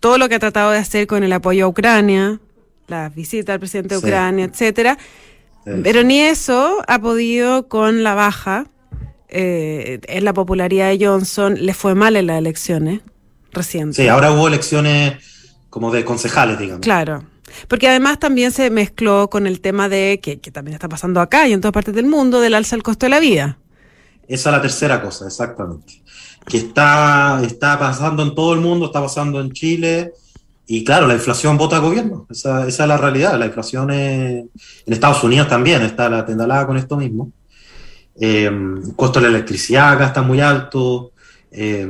todo 0.00 0.16
lo 0.16 0.28
que 0.28 0.36
ha 0.36 0.38
tratado 0.38 0.70
de 0.70 0.78
hacer 0.78 1.06
con 1.06 1.22
el 1.22 1.32
apoyo 1.34 1.66
a 1.66 1.68
Ucrania, 1.68 2.40
la 2.88 3.08
visita 3.10 3.52
al 3.52 3.58
presidente 3.60 3.94
de 3.94 4.00
Sí. 4.00 4.06
Ucrania, 4.06 4.44
etcétera, 4.46 4.96
Sí. 5.66 5.70
pero 5.84 6.02
ni 6.02 6.20
eso 6.20 6.82
ha 6.88 6.98
podido 6.98 7.68
con 7.68 8.02
la 8.02 8.14
baja 8.14 8.66
eh, 9.28 10.00
en 10.08 10.24
la 10.24 10.32
popularidad 10.34 10.88
de 10.90 11.06
Johnson. 11.06 11.56
Le 11.60 11.72
fue 11.74 11.94
mal 11.94 12.16
en 12.16 12.26
las 12.26 12.38
elecciones 12.38 13.00
recientes. 13.52 13.96
Sí, 13.96 14.08
ahora 14.08 14.32
hubo 14.32 14.48
elecciones 14.48 15.18
como 15.70 15.90
de 15.90 16.04
concejales, 16.04 16.58
digamos. 16.58 16.80
Claro. 16.82 17.24
Porque 17.68 17.88
además 17.88 18.18
también 18.18 18.50
se 18.52 18.70
mezcló 18.70 19.28
con 19.28 19.46
el 19.46 19.60
tema 19.60 19.88
de, 19.88 20.20
que, 20.22 20.40
que 20.40 20.50
también 20.50 20.74
está 20.74 20.88
pasando 20.88 21.20
acá 21.20 21.46
y 21.48 21.52
en 21.52 21.60
todas 21.60 21.72
partes 21.74 21.94
del 21.94 22.06
mundo, 22.06 22.40
del 22.40 22.54
alza 22.54 22.76
del 22.76 22.82
costo 22.82 23.06
de 23.06 23.10
la 23.10 23.20
vida. 23.20 23.58
Esa 24.26 24.48
es 24.50 24.56
la 24.56 24.62
tercera 24.62 25.02
cosa, 25.02 25.26
exactamente. 25.26 26.02
Que 26.46 26.56
está, 26.58 27.40
está 27.44 27.78
pasando 27.78 28.22
en 28.22 28.34
todo 28.34 28.54
el 28.54 28.60
mundo, 28.60 28.86
está 28.86 29.00
pasando 29.02 29.40
en 29.40 29.52
Chile. 29.52 30.12
Y 30.66 30.84
claro, 30.84 31.06
la 31.06 31.14
inflación 31.14 31.58
vota 31.58 31.76
al 31.76 31.82
gobierno. 31.82 32.26
Esa, 32.30 32.66
esa 32.66 32.84
es 32.84 32.88
la 32.88 32.96
realidad. 32.96 33.38
La 33.38 33.46
inflación 33.46 33.90
es- 33.90 34.44
en 34.86 34.92
Estados 34.92 35.22
Unidos 35.22 35.48
también 35.48 35.82
está 35.82 36.08
la 36.08 36.24
tendalada 36.24 36.66
con 36.66 36.76
esto 36.78 36.96
mismo. 36.96 37.32
Eh, 38.18 38.46
el 38.46 38.94
costo 38.96 39.20
de 39.20 39.28
la 39.28 39.36
electricidad 39.36 39.92
acá 39.92 40.06
está 40.06 40.22
muy 40.22 40.40
alto. 40.40 41.12
eh, 41.50 41.86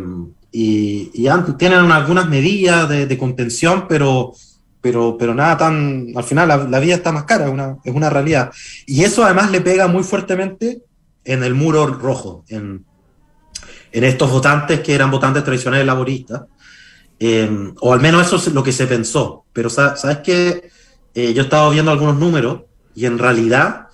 y 0.53 1.11
y 1.15 1.27
han- 1.29 1.57
tienen 1.57 1.91
algunas 1.91 2.29
medidas 2.29 2.89
de, 2.89 3.07
de 3.07 3.19
contención, 3.19 3.87
pero, 3.89 4.33
pero, 4.81 5.17
pero 5.19 5.35
nada 5.35 5.57
tan. 5.57 6.09
Al 6.15 6.25
final 6.25 6.49
la, 6.49 6.57
la 6.59 6.79
vida 6.81 6.95
está 6.97 7.11
más 7.13 7.25
cara, 7.25 7.49
una, 7.51 7.79
es 7.85 7.95
una 7.95 8.11
realidad. 8.11 8.51
Y 8.87 9.03
eso 9.05 9.25
además 9.25 9.51
le 9.51 9.61
pega 9.61 9.87
muy 9.89 10.03
fuertemente 10.05 10.83
en 11.25 11.43
el 11.43 11.55
muro 11.55 11.87
rojo, 11.87 12.45
en, 12.49 12.85
en 13.93 14.05
estos 14.05 14.31
votantes 14.31 14.81
que 14.81 14.95
eran 14.95 15.11
votantes 15.11 15.45
tradicionales 15.45 15.87
laboristas, 15.87 16.43
eh, 17.21 17.49
o 17.81 17.93
al 17.93 18.01
menos 18.01 18.27
eso 18.27 18.37
es 18.37 18.53
lo 18.53 18.63
que 18.63 18.73
se 18.73 18.87
pensó. 18.87 19.45
Pero 19.53 19.71
sa- 19.71 19.97
sabes 19.97 20.19
que 20.19 20.71
yo 21.15 21.21
he 21.23 21.45
estado 21.45 21.71
viendo 21.71 21.91
algunos 21.91 22.19
números 22.19 22.63
y 22.95 23.05
en 23.07 23.19
realidad 23.19 23.87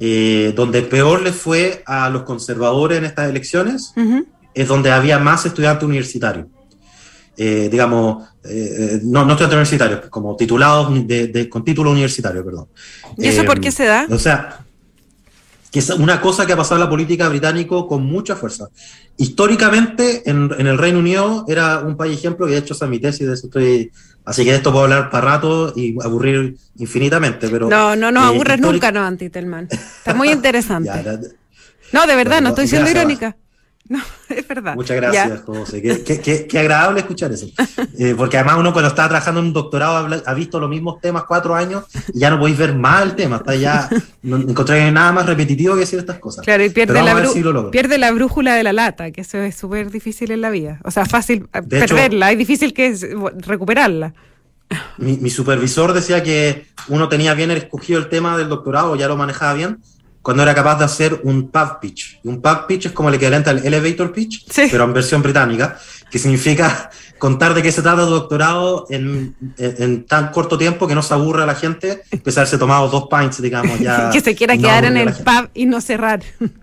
eh, 0.00 0.52
donde 0.56 0.82
peor 0.82 1.22
le 1.22 1.32
fue 1.32 1.82
a 1.86 2.08
los 2.10 2.22
conservadores 2.24 2.98
en 2.98 3.04
estas 3.04 3.28
elecciones 3.30 3.92
Ujú. 3.96 4.26
Es 4.54 4.68
donde 4.68 4.90
había 4.90 5.18
más 5.18 5.44
estudiantes 5.46 5.84
universitarios. 5.84 6.46
Eh, 7.36 7.68
digamos, 7.70 8.28
eh, 8.44 8.48
eh, 8.78 9.00
no, 9.02 9.24
no 9.24 9.32
estudiantes 9.32 9.56
universitarios, 9.56 10.00
como 10.08 10.36
titulados 10.36 11.06
de, 11.06 11.26
de- 11.28 11.48
con 11.48 11.64
título 11.64 11.90
universitario, 11.90 12.44
perdón. 12.44 12.68
¿Y 13.18 13.26
eso 13.26 13.42
Eh, 13.42 13.44
por 13.44 13.60
qué 13.60 13.72
se 13.72 13.84
da? 13.86 14.06
O 14.10 14.18
sea, 14.18 14.60
que 15.72 15.80
es 15.80 15.90
una 15.90 16.20
cosa 16.20 16.46
que 16.46 16.52
ha 16.52 16.56
pasado 16.56 16.76
en 16.76 16.84
la 16.84 16.90
política 16.90 17.28
británico 17.28 17.88
con 17.88 18.04
mucha 18.04 18.36
fuerza. 18.36 18.68
Históricamente, 19.16 20.22
en, 20.30 20.48
en 20.56 20.66
el 20.68 20.78
Reino 20.78 21.00
Unido 21.00 21.44
era 21.48 21.80
un 21.80 21.96
país 21.96 22.16
ejemplo, 22.18 22.46
y 22.48 22.52
de 22.52 22.58
hecho 22.58 22.74
esa 22.74 22.84
es 22.84 22.90
mi 22.92 23.00
tesis, 23.00 23.26
de 23.26 23.34
eso 23.34 23.46
estoy... 23.48 23.90
Así 24.24 24.44
que 24.44 24.52
de 24.52 24.56
esto 24.58 24.70
puedo 24.70 24.84
hablar 24.84 25.10
para 25.10 25.32
rato 25.32 25.72
y 25.76 25.96
aburrir 26.02 26.56
infinitamente, 26.78 27.48
pero... 27.48 27.68
No, 27.68 27.94
no 27.96 28.08
eh, 28.08 28.26
aburres 28.26 28.60
nunca, 28.60 28.92
no, 28.92 29.04
Antitelman. 29.04 29.68
Está 29.70 30.14
muy 30.14 30.30
interesante. 30.38 30.88
Ya, 30.88 31.18
No, 31.92 32.06
de 32.06 32.16
verdad, 32.16 32.36
no 32.36 32.42
no, 32.42 32.48
estoy 32.50 32.68
siendo 32.68 32.90
irónica. 32.90 33.36
No, 33.88 34.00
es 34.30 34.48
verdad. 34.48 34.74
Muchas 34.76 34.96
gracias, 34.96 35.28
Ya. 35.28 35.36
José. 35.44 35.82
Qué, 35.82 36.02
qué- 36.02 36.18
qué- 36.20 36.46
qué 36.46 36.58
agradable 36.58 37.00
escuchar 37.00 37.30
eso. 37.32 37.46
Eh, 37.98 38.14
porque 38.16 38.38
además 38.38 38.56
uno 38.58 38.72
cuando 38.72 38.88
está 38.88 39.06
trabajando 39.08 39.40
en 39.40 39.48
un 39.48 39.52
doctorado 39.52 40.08
ha 40.24 40.34
visto 40.34 40.58
los 40.58 40.70
mismos 40.70 41.02
temas 41.02 41.24
cuatro 41.28 41.54
años 41.54 41.84
y 42.12 42.18
ya 42.20 42.30
no 42.30 42.38
podéis 42.38 42.56
ver 42.56 42.74
más 42.74 43.02
el 43.02 43.14
tema. 43.14 43.36
Está 43.36 43.54
ya, 43.54 43.90
no 44.22 44.36
encontráis 44.38 44.90
nada 44.90 45.12
más 45.12 45.26
repetitivo 45.26 45.74
que 45.74 45.80
decir 45.80 45.98
estas 45.98 46.18
cosas. 46.18 46.44
Claro, 46.46 46.64
y 46.64 46.70
pierde 46.70 47.02
la, 47.02 47.14
bru- 47.14 47.30
si 47.32 47.42
pierde 47.70 48.10
brújula 48.12 48.54
de 48.54 48.62
la 48.62 48.72
lata, 48.72 49.10
que 49.10 49.20
eso 49.20 49.36
es 49.38 49.54
súper 49.54 49.90
difícil 49.90 50.30
en 50.30 50.40
la 50.40 50.48
vida. 50.48 50.80
O 50.84 50.90
sea, 50.90 51.04
fácil 51.04 51.46
eh, 51.52 51.60
De 51.62 51.84
hecho- 51.84 51.94
perderla, 51.94 52.32
es 52.32 52.38
difícil 52.38 52.72
que 52.72 52.86
es, 52.86 53.02
eh, 53.02 53.14
recuperarla. 53.38 54.14
Mi, 54.96 55.18
mi 55.18 55.28
supervisor 55.28 55.92
decía 55.92 56.22
que 56.22 56.66
uno 56.88 57.10
tenía 57.10 57.34
bien 57.34 57.50
escogido 57.50 57.98
el 58.00 58.08
tema 58.08 58.38
del 58.38 58.48
doctorado, 58.48 58.96
ya 58.96 59.08
lo 59.08 59.16
manejaba 59.18 59.52
bien, 59.52 59.78
cuando 60.24 60.42
era 60.42 60.54
capaz 60.54 60.78
de 60.78 60.86
hacer 60.86 61.20
un 61.22 61.50
pub 61.50 61.78
pitch. 61.80 62.18
Y 62.24 62.28
un 62.28 62.40
pub 62.40 62.66
pitch 62.66 62.86
es 62.86 62.92
como 62.92 63.10
el 63.10 63.14
equivalente 63.16 63.50
al 63.50 63.64
elevator 63.64 64.10
pitch, 64.10 64.46
Sí. 64.50 64.68
pero 64.70 64.84
en 64.84 64.92
versión 64.94 65.22
británica, 65.22 65.78
que 66.10 66.18
significa 66.18 66.90
contar 67.18 67.52
de 67.54 67.62
qué 67.62 67.70
se 67.70 67.82
trata 67.82 68.04
tu 68.06 68.10
doctorado 68.10 68.86
en, 68.88 69.36
en- 69.58 69.82
en 69.82 70.06
tan 70.06 70.28
corto 70.32 70.56
tiempo 70.58 70.88
que 70.88 70.94
no 70.94 71.02
se 71.02 71.12
aburra 71.14 71.42
a 71.42 71.46
la 71.46 71.54
gente, 71.54 72.02
pese 72.24 72.40
a 72.40 72.42
haberse 72.42 72.56
tomado 72.58 72.88
dos 72.88 73.04
pints, 73.08 73.40
digamos, 73.42 73.78
ya. 73.78 74.08
que 74.12 74.20
se 74.20 74.34
quiera 74.34 74.56
no 74.56 74.62
quedar 74.62 74.86
en 74.86 74.96
el 74.96 75.12
pub 75.12 75.50
y 75.54 75.66
no 75.66 75.80
cerrar. 75.80 76.22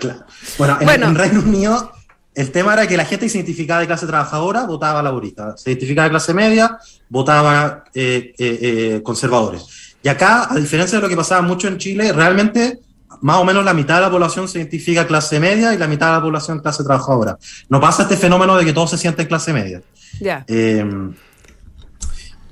Claro. 0.00 0.24
Bueno, 0.58 0.76
en, 0.80 0.86
Bueno. 0.86 1.06
en 1.08 1.14
Reino 1.14 1.40
Unido 1.40 1.92
el 2.34 2.50
tema 2.52 2.74
era 2.74 2.86
que 2.86 2.96
la 2.98 3.04
gente 3.06 3.26
que 3.26 3.30
se 3.30 3.38
identificaba 3.38 3.80
de 3.80 3.86
clase 3.86 4.06
trabajadora 4.06 4.64
votaba 4.66 5.02
laborista, 5.02 5.56
se 5.56 5.70
identificaba 5.70 6.04
de 6.04 6.10
clase 6.10 6.34
media, 6.34 6.78
votaba 7.08 7.84
eh, 7.94 8.34
eh, 8.38 8.58
eh, 8.96 9.00
conservadores. 9.02 9.85
Y 10.06 10.08
acá, 10.08 10.46
a 10.48 10.54
diferencia 10.54 10.98
de 10.98 11.02
lo 11.02 11.08
que 11.08 11.16
pasaba 11.16 11.42
mucho 11.42 11.66
en 11.66 11.78
Chile, 11.78 12.12
realmente 12.12 12.78
más 13.22 13.38
o 13.38 13.44
menos 13.44 13.64
la 13.64 13.74
mitad 13.74 13.96
de 13.96 14.02
la 14.02 14.10
población 14.12 14.46
se 14.46 14.58
identifica 14.58 15.04
clase 15.04 15.40
media 15.40 15.74
y 15.74 15.78
la 15.78 15.88
mitad 15.88 16.06
de 16.06 16.12
la 16.12 16.22
población 16.22 16.60
clase 16.60 16.84
trabajadora. 16.84 17.36
No 17.68 17.80
pasa 17.80 18.04
este 18.04 18.16
fenómeno 18.16 18.56
de 18.56 18.64
que 18.64 18.72
todos 18.72 18.90
se 18.90 18.98
sienten 18.98 19.26
clase 19.26 19.52
media. 19.52 19.82
Ya. 20.20 20.44
Eh, 20.46 20.88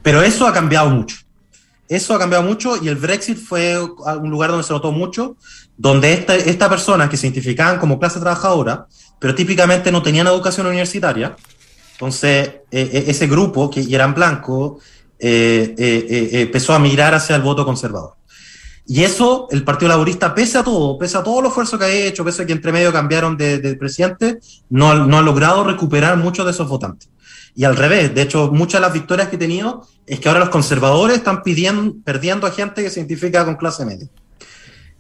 pero 0.03 0.21
eso 0.21 0.49
ha 0.49 0.53
cambiado 0.53 0.91
mucho. 0.91 1.19
Eso 1.89 2.17
ha 2.17 2.19
cambiado 2.19 2.43
mucho 2.43 2.77
y 2.83 2.89
el 2.89 2.97
Brexit 2.97 3.39
fue 3.39 3.79
un 3.81 4.31
lugar 4.31 4.51
donde 4.51 4.65
se 4.65 4.73
notó 4.73 4.91
mucho, 4.91 5.37
donde 5.77 6.13
esta, 6.13 6.35
esta 6.35 6.69
persona 6.69 7.09
que 7.09 7.17
se 7.17 7.29
identificaban 7.29 7.79
como 7.79 8.01
clase 8.01 8.19
trabajadora, 8.19 8.89
pero 9.21 9.33
típicamente 9.33 9.93
no 9.93 10.03
tenían 10.03 10.27
educación 10.27 10.67
universitaria, 10.67 11.37
entonces 11.93 12.49
eh, 12.73 13.05
ese 13.07 13.29
grupo, 13.29 13.71
que 13.71 13.87
eran 13.95 14.13
blancos, 14.13 14.83
eh, 15.19 15.75
eh, 15.79 16.07
eh, 16.09 16.29
eh, 16.33 16.41
empezó 16.43 16.75
a 16.75 16.79
migrar 16.79 17.15
hacia 17.15 17.37
el 17.37 17.43
voto 17.43 17.65
conservador. 17.65 18.15
Y 18.87 19.03
eso, 19.03 19.49
el 19.51 19.65
Partido 19.65 19.89
Laborista, 19.89 20.35
pese 20.35 20.59
a 20.59 20.63
todo, 20.63 20.99
pese 20.99 21.17
a 21.17 21.23
todo 21.23 21.41
el 21.41 21.47
esfuerzo 21.47 21.79
que 21.79 21.85
ha 21.87 21.91
hecho, 21.91 22.23
pese 22.25 22.43
a 22.43 22.47
que 22.47 22.53
entre 22.53 22.71
medio 22.71 22.93
cambiaron 22.93 23.37
de, 23.37 23.59
de 23.59 23.77
presidente, 23.77 24.39
no, 24.69 25.07
no 25.07 25.19
ha 25.19 25.23
logrado 25.23 25.65
recuperar 25.65 26.19
muchos 26.19 26.45
de 26.45 26.51
esos 26.51 26.69
votantes. 26.69 27.09
Y 27.57 27.65
al 27.65 27.77
revés, 27.77 28.15
de 28.15 28.21
hecho, 28.23 28.51
muchas 28.53 28.81
de 28.81 28.87
las 28.87 28.93
victorias 28.93 29.29
que 29.29 29.37
he 29.37 29.39
tenido 29.39 29.87
es 30.07 30.21
que 30.21 30.29
ahora 30.29 30.41
los 30.41 30.51
conservadores 30.51 31.17
están 31.17 31.43
pidiendo, 31.43 31.95
perdiendo 32.05 32.47
a 32.47 32.51
gente 32.51 32.83
que 32.83 32.91
se 32.91 33.01
identifica 33.01 33.45
con 33.45 33.55
clase 33.57 33.87
media. 33.87 34.09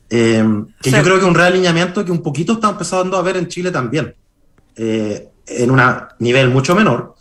Eh, 0.09 0.44
que 0.81 0.90
Sí. 0.90 0.96
yo 0.96 1.03
creo 1.03 1.18
que 1.18 1.24
un 1.24 1.35
realineamiento 1.35 2.05
que 2.05 2.12
un 2.12 2.22
poquito 2.22 2.55
está 2.55 2.70
empezando 2.70 3.16
a 3.16 3.22
ver 3.22 3.37
en 3.37 3.48
Chile 3.48 3.70
también, 3.70 4.14
eh, 4.77 5.29
en 5.46 5.70
un 5.70 5.81
nivel 6.20 6.48
mucho 6.50 6.74
menor, 6.74 7.14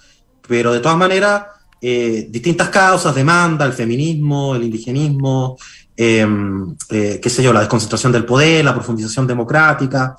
pero 0.48 0.72
de 0.72 0.80
todas 0.80 0.98
maneras, 0.98 1.44
eh, 1.86 2.28
distintas 2.30 2.70
causas, 2.70 3.14
demanda, 3.14 3.66
el 3.66 3.74
feminismo, 3.74 4.56
el 4.56 4.64
indigenismo, 4.64 5.58
eh, 5.98 6.26
eh, 6.90 7.20
qué 7.22 7.30
sé 7.30 7.44
yo, 7.44 7.52
la 7.52 7.60
desconcentración 7.60 8.14
del 8.14 8.24
poder, 8.24 8.64
la 8.64 8.74
profundización 8.74 9.28
democrática, 9.28 10.16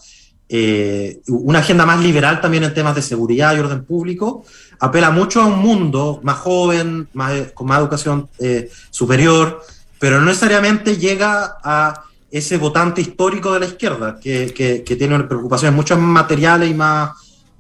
eh, 0.47 1.23
una 1.29 1.61
agenda 1.61 1.87
más 1.87 2.01
liberal 2.01 2.43
también 2.43 2.65
en 2.65 2.75
temas 2.75 2.95
de 2.95 3.01
seguridad 3.01 3.57
y 3.57 3.61
orden 3.61 3.83
público, 3.83 4.45
apela 4.79 5.11
mucho 5.11 5.41
a 5.41 5.47
un 5.47 5.59
mundo 5.59 6.21
más 6.23 6.37
joven, 6.37 7.09
más, 7.15 7.33
con 7.55 7.67
más 7.67 7.81
educación 7.81 8.29
eh, 8.39 8.69
superior, 8.91 9.63
pero 9.99 10.21
no 10.21 10.27
necesariamente 10.27 10.99
llega 10.99 11.57
a 11.65 12.05
ese 12.31 12.59
votante 12.59 13.01
histórico 13.01 13.55
de 13.55 13.61
la 13.61 13.67
izquierda, 13.67 14.21
que, 14.21 14.53
que, 14.53 14.85
que 14.85 14.97
tiene 14.97 15.19
preocupaciones 15.21 15.75
mucho 15.75 15.97
más 15.97 16.25
materiales 16.25 16.71
y 16.71 16.75
más, 16.75 17.13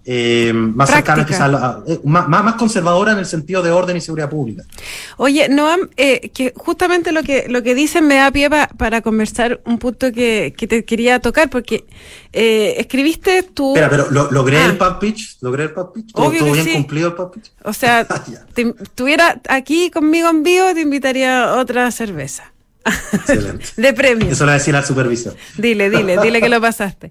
eh, 0.07 0.53
más 0.55 0.91
Práctica. 0.91 1.25
quizás, 1.25 1.55
a- 1.55 1.83
eh, 1.87 1.99
más, 2.05 2.29
más 2.29 2.55
conservadora 2.57 3.13
en 3.13 3.19
el 3.19 3.27
sentido 3.27 3.63
de 3.63 3.71
orden 3.71 3.97
y 3.97 4.01
seguridad 4.01 4.29
pública. 4.29 4.63
Oye, 5.17 5.49
Noam, 5.49 5.89
eh, 5.97 6.31
que 6.35 6.53
justamente 6.57 7.11
lo 7.13 7.23
que 7.23 7.47
lo 7.49 7.63
que 7.63 7.75
dicen 7.75 8.07
me 8.07 8.17
da 8.17 8.31
pie 8.31 8.51
pa- 8.51 8.69
para 8.77 9.01
conversar 9.01 9.61
un 9.65 9.79
punto 9.79 10.13
que, 10.13 10.55
que 10.57 10.67
te 10.67 10.85
quería 10.85 11.21
tocar, 11.21 11.49
porque 11.51 11.85
eh, 12.33 12.75
escribiste 12.79 13.43
tú, 13.45 13.71
Espera, 13.75 13.89
pero 13.91 14.11
¿lo- 14.11 14.31
¿logré 14.31 14.59
Ah. 14.59 14.67
el 14.67 14.77
pub 14.77 14.99
pitch? 14.99 15.37
¿Logré 15.41 15.65
el 15.65 15.71
pub 15.73 15.93
pitch? 15.93 16.13
¿Todo, 16.13 16.31
todo 16.33 16.53
bien 16.53 16.65
sí. 16.65 16.73
cumplido 16.75 17.09
el 17.09 17.15
pub 17.15 17.33
pitch? 17.33 17.51
o 17.65 17.73
sea, 17.73 18.07
te 18.55 18.75
estuviera 18.83 19.41
aquí 19.49 19.91
conmigo 19.91 20.29
en 20.29 20.43
vivo, 20.43 20.67
te 20.75 20.81
invitaría 20.83 21.45
a 21.45 21.59
otra 21.61 21.91
cerveza 21.91 22.53
Excelente. 23.13 23.67
de 23.77 23.93
premio. 23.93 24.29
Eso 24.31 24.45
le 24.45 24.51
voy 24.51 24.55
a 24.57 24.59
decir 24.59 24.77
al 24.77 24.85
supervisor. 24.85 25.37
Dile, 25.57 25.91
dile, 25.91 26.19
dile 26.19 26.41
que 26.41 26.49
lo 26.49 26.61
pasaste. 26.61 27.11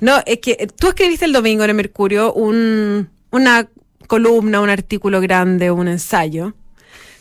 No, 0.00 0.22
es 0.26 0.38
que 0.38 0.68
tú 0.78 0.88
escribiste 0.88 1.24
el 1.24 1.32
domingo 1.32 1.64
en 1.64 1.70
el 1.70 1.76
Mercurio 1.76 2.32
un, 2.32 3.08
una 3.30 3.68
columna, 4.06 4.60
un 4.60 4.70
artículo 4.70 5.20
grande, 5.20 5.70
un 5.70 5.88
ensayo 5.88 6.54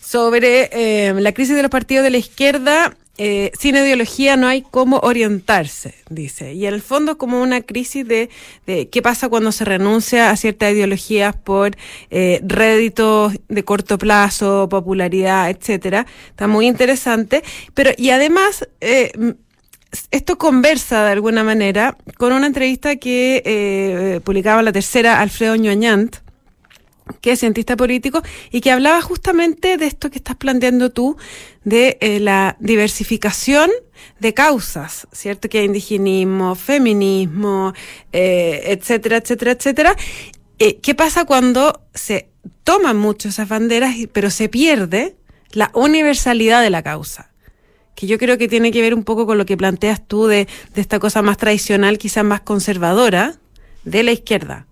sobre 0.02 0.70
eh, 0.74 1.14
la 1.14 1.32
crisis 1.32 1.56
de 1.56 1.62
los 1.62 1.72
partidos 1.72 2.04
de 2.04 2.10
la 2.10 2.18
izquierda. 2.18 2.98
Eh, 3.17 3.52
sin 3.60 3.76
ideología 3.76 4.38
no 4.38 4.47
hay 4.47 4.62
cómo 4.62 4.97
orientarse, 5.00 5.95
dice. 6.10 6.54
Y 6.54 6.65
en 6.65 6.74
el 6.74 6.82
fondo 6.82 7.13
es 7.13 7.17
como 7.17 7.41
una 7.41 7.62
crisis 7.62 8.08
de, 8.08 8.30
de 8.65 8.89
qué 8.89 9.02
pasa 9.02 9.30
cuando 9.30 9.52
se 9.52 9.65
renuncia 9.65 10.30
a 10.30 10.38
ciertas 10.38 10.71
ideologías 10.71 11.36
por 11.36 11.76
eh, 12.10 12.39
réditos 12.43 13.34
de 13.47 13.63
corto 13.63 13.97
plazo, 13.97 14.69
popularidad, 14.69 15.50
etcétera. 15.50 16.06
Está 16.30 16.47
muy 16.47 16.67
interesante. 16.67 17.43
Pero, 17.74 17.91
y 17.97 18.12
además, 18.12 18.67
eh, 18.80 19.12
esto 20.12 20.38
conversa 20.38 21.06
de 21.06 21.12
alguna 21.12 21.43
manera 21.43 21.97
con 22.17 22.34
una 22.34 22.47
entrevista 22.47 22.95
que 22.95 23.41
eh, 23.45 24.21
publicaba 24.24 24.62
la 24.63 24.71
tercera 24.71 25.19
Alfredo 25.19 25.56
Ñoñant, 25.56 26.17
que 27.20 27.32
es 27.32 27.40
cientista 27.40 27.76
político, 27.76 28.22
y 28.52 28.62
que 28.62 28.72
hablaba 28.72 29.02
justamente 29.02 29.78
de 29.78 29.86
esto 29.88 30.10
que 30.10 30.18
estás 30.18 30.36
planteando 30.36 30.92
tú, 30.92 31.18
de 31.64 31.98
eh, 32.02 32.20
la 32.20 32.56
diversificación 32.60 33.70
de 34.20 34.34
causas, 34.34 35.08
¿cierto? 35.12 35.50
Que 35.50 35.60
hay 35.60 35.66
indigenismo, 35.66 36.56
feminismo, 36.56 37.74
eh, 38.12 38.62
etcétera, 38.66 39.18
etcétera, 39.18 39.52
etcétera. 39.52 39.96
Eh, 40.60 40.80
¿Qué 40.80 40.96
pasa 40.96 41.26
cuando 41.26 41.82
se 41.94 42.30
toman 42.64 42.98
mucho 42.98 43.30
esas 43.30 43.48
banderas, 43.48 43.96
pero 44.14 44.30
se 44.30 44.50
pierde 44.50 45.16
la 45.52 45.72
universalidad 45.74 46.62
de 46.62 46.70
la 46.70 46.84
causa? 46.84 47.28
que 47.94 48.08
yo 48.08 48.18
creo 48.18 48.38
que 48.38 48.48
tiene 48.48 48.72
que 48.72 48.82
ver 48.82 48.96
un 48.96 49.04
poco 49.04 49.28
con 49.28 49.38
lo 49.38 49.46
que 49.46 49.58
planteas 49.58 50.02
tú 50.08 50.26
de, 50.26 50.48
de 50.74 50.82
esta 50.82 50.98
cosa 50.98 51.22
más 51.22 51.38
tradicional, 51.38 51.98
quizás 51.98 52.24
más 52.24 52.42
conservadora, 52.42 53.36
de 53.84 54.02
la 54.02 54.12
izquierda. 54.12 54.66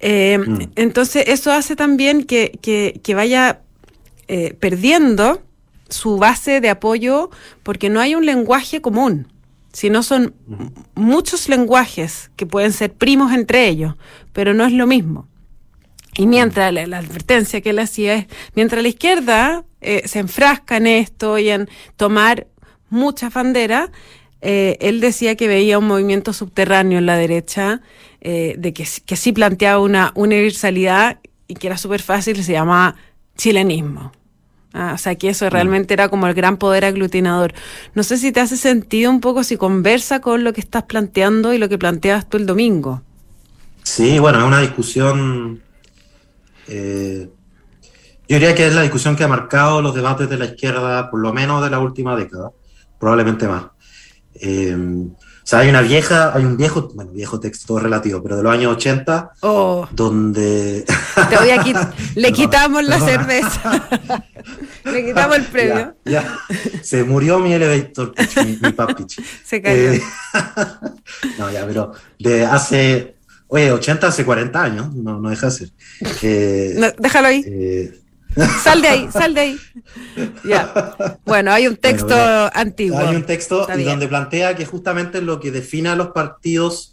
Eh, 0.00 0.38
mm. 0.38 0.58
Entonces, 0.76 1.24
eso 1.28 1.52
hace 1.52 1.76
también 1.76 2.24
que, 2.24 2.58
que, 2.60 3.14
vaya 3.14 3.60
eh, 4.28 4.54
perdiendo 4.58 5.42
su 5.88 6.18
base 6.18 6.60
de 6.60 6.70
apoyo 6.70 7.30
porque 7.62 7.90
no 7.90 8.00
hay 8.00 8.14
un 8.14 8.26
lenguaje 8.26 8.80
común, 8.80 9.28
sino 9.72 10.02
son 10.02 10.34
muchos 10.94 11.48
lenguajes 11.48 12.30
que 12.36 12.46
pueden 12.46 12.72
ser 12.72 12.92
primos 12.92 13.32
entre 13.32 13.68
ellos, 13.68 13.94
pero 14.32 14.54
no 14.54 14.64
es 14.64 14.72
lo 14.72 14.86
mismo. 14.86 15.28
Y 16.14 16.26
mientras 16.26 16.72
la, 16.72 16.98
advertencia 16.98 17.60
que 17.60 17.70
él 17.70 17.78
hacía 17.78 18.14
es, 18.14 18.26
mientras 18.54 18.82
la 18.82 18.88
izquierda 18.88 19.64
eh, 19.80 20.02
se 20.06 20.18
enfrasca 20.18 20.76
en 20.76 20.86
esto 20.86 21.38
y 21.38 21.48
en 21.48 21.70
tomar 21.96 22.48
muchas 22.90 23.32
banderas, 23.32 23.90
él 24.40 25.00
decía 25.00 25.36
que 25.36 25.46
veía 25.46 25.78
un 25.78 25.86
movimiento 25.86 26.32
subterráneo 26.32 26.98
en 26.98 27.06
la 27.06 27.16
derecha 27.16 27.80
eh, 28.24 28.54
de 28.56 28.72
que, 28.72 28.86
que, 29.04 29.16
sí 29.16 29.32
planteaba 29.32 29.80
una 29.80 30.12
universalidad 30.14 31.18
y 31.48 31.56
que 31.56 31.66
era 31.66 31.76
súper 31.76 32.02
fácil, 32.02 32.42
se 32.44 32.52
llamaba 32.52 32.94
chilenismo. 33.36 34.12
Ah, 34.72 34.92
o 34.94 34.98
sea, 34.98 35.16
que 35.16 35.28
eso 35.28 35.44
mm. 35.46 35.50
realmente 35.50 35.92
era 35.92 36.08
como 36.08 36.28
el 36.28 36.34
gran 36.34 36.56
poder 36.56 36.84
aglutinador. 36.84 37.52
No 37.94 38.04
sé 38.04 38.18
si 38.18 38.30
te 38.30 38.38
hace 38.38 38.56
sentido 38.56 39.10
un 39.10 39.20
poco, 39.20 39.42
si 39.42 39.56
conversa 39.56 40.20
con 40.20 40.44
lo 40.44 40.52
que 40.52 40.60
estás 40.60 40.84
planteando 40.84 41.52
y 41.52 41.58
lo 41.58 41.68
que 41.68 41.78
planteabas 41.78 42.28
tú 42.28 42.36
el 42.36 42.46
domingo. 42.46 43.02
Sí, 43.82 44.20
bueno, 44.20 44.38
es 44.38 44.44
una 44.44 44.60
discusión. 44.60 45.60
Eh, 46.68 47.28
yo 48.28 48.36
diría 48.36 48.54
que 48.54 48.68
es 48.68 48.74
la 48.74 48.82
discusión 48.82 49.16
que 49.16 49.24
ha 49.24 49.28
marcado 49.28 49.82
los 49.82 49.96
debates 49.96 50.30
de 50.30 50.38
la 50.38 50.44
izquierda, 50.44 51.10
por 51.10 51.18
lo 51.18 51.32
menos 51.32 51.60
de 51.60 51.70
la 51.70 51.80
última 51.80 52.14
década, 52.14 52.52
probablemente 53.00 53.48
más. 53.48 53.64
Eh, 54.34 54.76
o 55.42 55.46
sea, 55.46 55.58
hay 55.58 55.68
una 55.68 55.80
vieja, 55.80 56.32
hay 56.34 56.44
un 56.44 56.56
viejo, 56.56 56.92
bueno, 56.94 57.10
viejo 57.10 57.40
texto 57.40 57.76
relativo, 57.80 58.22
pero 58.22 58.36
de 58.36 58.44
los 58.44 58.52
años 58.52 58.76
80, 58.76 59.32
donde... 59.90 60.84
Te 61.30 61.36
voy 61.36 61.50
a 61.50 61.92
le 62.14 62.32
quitamos 62.32 62.84
la 62.84 63.00
cerveza. 63.00 64.24
le 64.84 65.04
quitamos 65.04 65.36
el 65.36 65.44
premio. 65.46 65.96
Ya, 66.04 66.38
Se 66.82 67.02
murió 67.02 67.40
mi 67.40 67.52
elevator 67.52 68.14
mi, 68.44 68.58
mi 68.62 68.72
papi. 68.72 69.04
Se 69.44 69.60
cayó. 69.60 69.92
Eh, 69.94 70.02
no, 71.38 71.50
ya, 71.50 71.66
pero 71.66 71.92
de 72.20 72.46
hace, 72.46 73.16
oye, 73.48 73.72
80 73.72 74.06
hace 74.06 74.24
40 74.24 74.62
años, 74.62 74.94
no, 74.94 75.18
no 75.18 75.28
deja 75.28 75.46
de 75.46 75.52
ser. 75.52 75.68
Eh, 76.22 76.92
déjalo 76.98 77.26
ahí. 77.26 77.44
Eh, 77.44 78.01
Sal 78.62 78.80
de 78.82 78.88
ahí, 78.88 79.08
sal 79.12 79.34
de 79.34 79.40
ahí. 79.40 79.58
Ya. 80.44 80.94
Bueno, 81.24 81.52
hay 81.52 81.66
un 81.66 81.76
texto 81.76 82.14
antiguo. 82.54 82.98
Hay 82.98 83.16
un 83.16 83.24
texto 83.24 83.66
donde 83.66 84.08
plantea 84.08 84.54
que 84.54 84.66
justamente 84.66 85.20
lo 85.20 85.40
que 85.40 85.50
define 85.50 85.90
a 85.90 85.96
los 85.96 86.08
partidos 86.08 86.92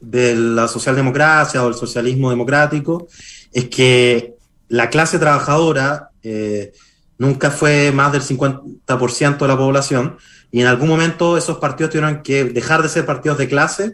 de 0.00 0.34
la 0.34 0.68
socialdemocracia 0.68 1.64
o 1.64 1.68
el 1.68 1.74
socialismo 1.74 2.30
democrático 2.30 3.08
es 3.52 3.68
que 3.68 4.34
la 4.68 4.90
clase 4.90 5.18
trabajadora 5.18 6.10
eh, 6.22 6.72
nunca 7.18 7.50
fue 7.50 7.92
más 7.92 8.12
del 8.12 8.22
50% 8.22 9.38
de 9.38 9.48
la 9.48 9.56
población 9.56 10.18
y 10.50 10.60
en 10.60 10.66
algún 10.66 10.88
momento 10.88 11.36
esos 11.36 11.58
partidos 11.58 11.90
tuvieron 11.90 12.22
que 12.22 12.44
dejar 12.44 12.82
de 12.82 12.88
ser 12.88 13.06
partidos 13.06 13.38
de 13.38 13.48
clase 13.48 13.92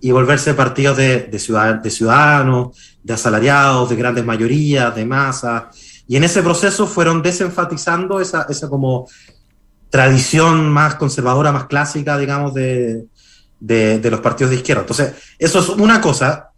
y 0.00 0.10
volverse 0.10 0.52
partidos 0.54 0.96
de, 0.96 1.20
de 1.22 1.90
ciudadanos, 1.90 2.76
de 3.02 3.14
asalariados, 3.14 3.88
de 3.88 3.96
grandes 3.96 4.24
mayorías, 4.24 4.94
de 4.94 5.06
masas 5.06 5.64
y 6.06 6.16
en 6.16 6.24
ese 6.24 6.42
proceso 6.42 6.86
fueron 6.86 7.22
desenfatizando 7.22 8.20
esa, 8.20 8.46
esa 8.48 8.68
como 8.68 9.08
tradición 9.90 10.68
más 10.68 10.96
conservadora, 10.96 11.52
más 11.52 11.66
clásica, 11.66 12.18
digamos, 12.18 12.52
de, 12.52 13.04
de, 13.60 14.10
los 14.10 14.20
partidos 14.20 14.50
de 14.50 14.56
izquierda. 14.56 14.82
Entonces, 14.82 15.14
eso 15.38 15.60
es 15.60 15.68
una 15.68 16.00
cosa, 16.00 16.50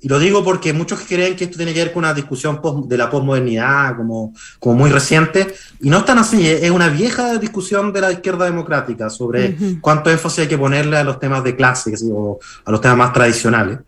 y 0.00 0.08
lo 0.08 0.18
digo 0.18 0.44
porque 0.44 0.72
muchos 0.72 1.00
creen 1.00 1.34
que 1.34 1.44
esto 1.44 1.56
tiene 1.56 1.74
que 1.74 1.82
ver 1.82 1.92
con 1.92 2.04
una 2.04 2.14
discusión 2.14 2.60
de 2.86 2.96
la 2.96 3.10
posmodernidad, 3.10 3.96
como, 3.96 4.32
como 4.60 4.76
muy 4.76 4.90
reciente, 4.90 5.52
y 5.80 5.90
no 5.90 5.98
es 5.98 6.04
tan 6.04 6.18
así, 6.18 6.46
es 6.46 6.70
una 6.70 6.88
vieja 6.88 7.36
discusión 7.38 7.92
de 7.92 8.00
la 8.00 8.12
izquierda 8.12 8.44
democrática 8.44 9.10
sobre 9.10 9.56
cuánto 9.80 10.10
énfasis 10.10 10.40
hay 10.40 10.48
que 10.48 10.58
ponerle 10.58 10.98
a 10.98 11.04
los 11.04 11.18
temas 11.18 11.42
de 11.42 11.56
clase 11.56 11.94
o 12.12 12.38
a 12.64 12.70
los 12.70 12.80
temas 12.80 12.98
más 12.98 13.12
tradicionales. 13.12 13.80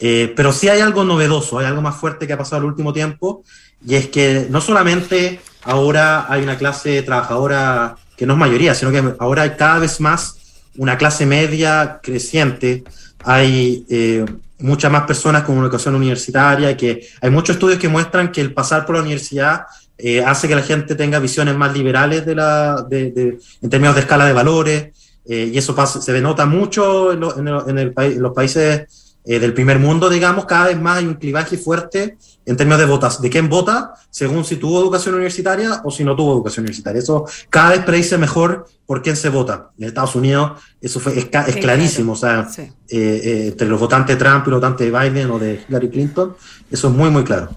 Eh, 0.00 0.32
pero 0.36 0.52
sí 0.52 0.68
hay 0.68 0.80
algo 0.80 1.04
novedoso, 1.04 1.58
hay 1.58 1.66
algo 1.66 1.82
más 1.82 1.96
fuerte 1.96 2.26
que 2.26 2.32
ha 2.32 2.38
pasado 2.38 2.58
en 2.58 2.64
el 2.64 2.70
último 2.70 2.92
tiempo, 2.92 3.42
y 3.84 3.94
es 3.96 4.08
que 4.08 4.46
no 4.48 4.60
solamente 4.60 5.40
ahora 5.64 6.26
hay 6.32 6.42
una 6.42 6.56
clase 6.56 7.02
trabajadora 7.02 7.96
que 8.16 8.26
no 8.26 8.34
es 8.34 8.38
mayoría, 8.38 8.74
sino 8.74 8.90
que 8.90 9.14
ahora 9.18 9.42
hay 9.42 9.50
cada 9.50 9.80
vez 9.80 10.00
más 10.00 10.36
una 10.76 10.96
clase 10.96 11.26
media 11.26 12.00
creciente, 12.02 12.84
hay 13.24 13.84
eh, 13.88 14.24
muchas 14.58 14.90
más 14.90 15.02
personas 15.02 15.42
con 15.42 15.58
educación 15.58 15.96
universitaria, 15.96 16.76
que 16.76 17.06
hay 17.20 17.30
muchos 17.30 17.56
estudios 17.56 17.78
que 17.80 17.88
muestran 17.88 18.30
que 18.30 18.40
el 18.40 18.54
pasar 18.54 18.86
por 18.86 18.96
la 18.96 19.02
universidad 19.02 19.62
eh, 19.96 20.22
hace 20.22 20.46
que 20.46 20.54
la 20.54 20.62
gente 20.62 20.94
tenga 20.94 21.18
visiones 21.18 21.56
más 21.56 21.72
liberales 21.72 22.24
de 22.24 22.36
la, 22.36 22.86
de, 22.88 23.38
en 23.60 23.70
términos 23.70 23.96
de 23.96 24.02
escala 24.02 24.26
de 24.26 24.32
valores, 24.32 24.88
y 25.30 25.58
eso 25.58 25.74
pasa, 25.74 26.00
se 26.00 26.12
denota 26.14 26.46
mucho 26.46 27.12
en, 27.12 27.22
en, 27.68 27.78
el, 27.78 27.92
en 27.94 28.22
los 28.22 28.32
países 28.32 29.07
eh, 29.24 29.38
del 29.38 29.52
primer 29.52 29.78
mundo, 29.78 30.08
digamos, 30.08 30.46
cada 30.46 30.68
vez 30.68 30.80
más 30.80 30.98
hay 30.98 31.06
un 31.06 31.14
clivaje 31.14 31.58
fuerte 31.58 32.16
en 32.46 32.56
términos 32.56 32.78
de 32.78 32.86
votas, 32.86 33.20
de 33.20 33.28
quién 33.28 33.50
vota 33.50 33.92
según 34.10 34.44
si 34.44 34.56
tuvo 34.56 34.80
educación 34.80 35.14
universitaria 35.14 35.82
o 35.84 35.90
si 35.90 36.02
no 36.02 36.16
tuvo 36.16 36.32
educación 36.32 36.62
universitaria. 36.62 37.00
Eso 37.00 37.26
cada 37.50 37.70
vez 37.70 37.84
predice 37.84 38.16
mejor 38.16 38.66
por 38.86 39.02
quién 39.02 39.16
se 39.16 39.28
vota. 39.28 39.70
En 39.78 39.88
Estados 39.88 40.14
Unidos 40.14 40.52
eso 40.80 40.98
fue, 40.98 41.18
es, 41.18 41.26
clarísimo, 41.26 42.12
o 42.12 42.16
sea, 42.16 42.48
eh, 42.56 42.66
eh, 42.88 43.48
entre 43.48 43.68
los 43.68 43.78
votantes 43.78 44.16
de 44.16 44.24
Trump 44.24 44.46
y 44.46 44.50
los 44.50 44.60
votantes 44.60 44.90
de 44.90 44.98
Biden 44.98 45.30
o 45.30 45.38
de 45.38 45.62
Hillary 45.68 45.90
Clinton, 45.90 46.34
eso 46.70 46.88
es 46.88 46.94
muy, 46.94 47.10
muy 47.10 47.24
claro. 47.24 47.50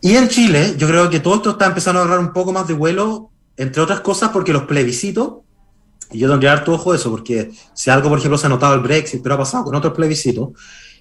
Y 0.00 0.16
en 0.16 0.28
Chile, 0.28 0.74
yo 0.76 0.88
creo 0.88 1.08
que 1.08 1.20
todo 1.20 1.36
esto 1.36 1.50
está 1.50 1.66
empezando 1.66 2.00
a 2.00 2.02
agarrar 2.02 2.20
un 2.20 2.32
poco 2.32 2.52
más 2.52 2.66
de 2.66 2.74
vuelo, 2.74 3.30
entre 3.56 3.80
otras 3.80 4.00
cosas 4.00 4.30
porque 4.30 4.52
los 4.52 4.64
plebiscitos 4.64 5.43
y 6.14 6.18
yo 6.18 6.30
tendría 6.30 6.52
harto 6.52 6.72
ojo 6.72 6.92
de 6.92 6.98
eso, 6.98 7.10
porque 7.10 7.50
si 7.74 7.90
algo, 7.90 8.08
por 8.08 8.18
ejemplo, 8.18 8.38
se 8.38 8.46
ha 8.46 8.48
notado 8.48 8.74
el 8.74 8.80
Brexit, 8.80 9.22
pero 9.22 9.34
ha 9.34 9.38
pasado 9.38 9.64
con 9.64 9.74
otros 9.74 9.92
plebiscitos, 9.92 10.50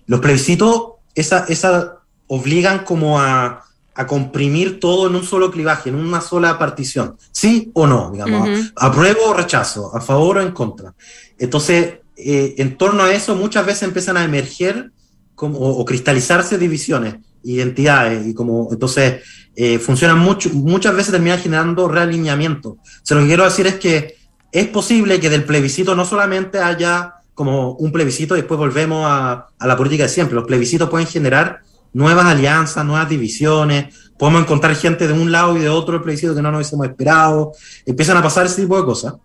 los 0.08 0.20
plebiscitos 0.20 0.94
esa, 1.16 1.46
esa 1.48 2.00
obligan 2.28 2.84
como 2.84 3.20
a, 3.20 3.64
a, 3.94 4.08
comprimir 4.08 4.80
todo 4.80 5.08
en 5.08 5.16
un 5.16 5.24
solo 5.24 5.52
clivaje, 5.52 5.90
en 5.90 5.96
una 5.96 6.20
sola 6.20 6.58
partición. 6.58 7.16
¿Sí 7.32 7.70
o 7.74 7.86
no? 7.86 8.10
Digamos, 8.12 8.72
apruebo 8.76 9.28
o 9.28 9.34
rechazo, 9.34 9.96
a 9.96 10.02
favor 10.02 10.38
o 10.38 10.42
en 10.42 10.52
contra. 10.52 10.94
Entonces, 11.38 12.00
eh, 12.18 12.56
en 12.58 12.78
torno 12.78 13.04
a 13.04 13.14
eso, 13.14 13.36
muchas 13.36 13.66
veces 13.66 13.84
empiezan 13.84 14.18
a 14.18 14.24
emerger 14.24 14.92
como, 15.36 15.60
o, 15.60 15.86
cristalizarse 15.86 16.58
divisiones, 16.58 17.16
identidades, 17.44 18.26
y 18.28 18.34
como 18.34 18.70
entonces 18.72 19.22
eh, 19.56 19.78
funcionan 19.78 20.20
mucho, 20.20 20.50
muchas 20.52 20.96
veces 20.96 21.12
terminan 21.12 21.40
generando 21.40 21.88
realineamiento. 21.88 22.70
O 22.70 22.80
sea, 23.04 23.18
lo 23.18 23.24
que 23.24 23.30
quiero 23.30 23.44
decir 23.44 23.68
es 23.68 23.76
que 23.76 24.16
es 24.54 24.68
posible 24.68 25.20
que 25.20 25.32
del 25.32 25.44
plebiscito 25.44 25.96
no 25.96 26.06
solamente 26.06 26.60
haya 26.60 27.16
como 27.34 27.72
un 27.72 27.92
plebiscito 27.92 28.36
y 28.36 28.42
después 28.42 28.60
volvemos 28.60 29.04
a, 29.10 29.48
la 29.60 29.76
política 29.76 30.04
de 30.04 30.10
siempre. 30.10 30.36
Los 30.36 30.46
plebiscitos 30.46 30.90
pueden 30.92 31.08
generar 31.08 31.62
nuevas 31.92 32.26
alianzas, 32.28 32.86
nuevas 32.86 33.10
divisiones, 33.10 34.12
podemos 34.18 34.44
encontrar 34.44 34.76
gente 34.76 35.08
de 35.08 35.14
un 35.14 35.32
lado 35.32 35.58
y 35.58 35.60
de 35.60 35.70
otro 35.70 35.94
del 35.94 36.04
plebiscito 36.04 36.36
que 36.36 36.42
no 36.44 36.52
nos 36.52 36.60
hubiésemos 36.60 36.86
esperado, 36.86 37.54
empiezan 37.84 38.16
a 38.18 38.22
pasar 38.22 38.46
ese 38.46 38.62
tipo 38.62 38.78
de 38.78 38.86
cosas. 38.86 39.16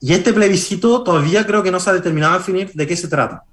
Y 0.00 0.12
este 0.12 0.32
plebiscito 0.32 1.04
todavía 1.04 1.46
creo 1.46 1.62
que 1.62 1.70
no 1.70 1.78
se 1.78 1.90
ha 1.90 1.92
determinado 1.92 2.34
a 2.34 2.38
definir 2.38 2.72
de 2.74 2.86
qué 2.86 2.96
se 2.96 3.06
trata. 3.06 3.44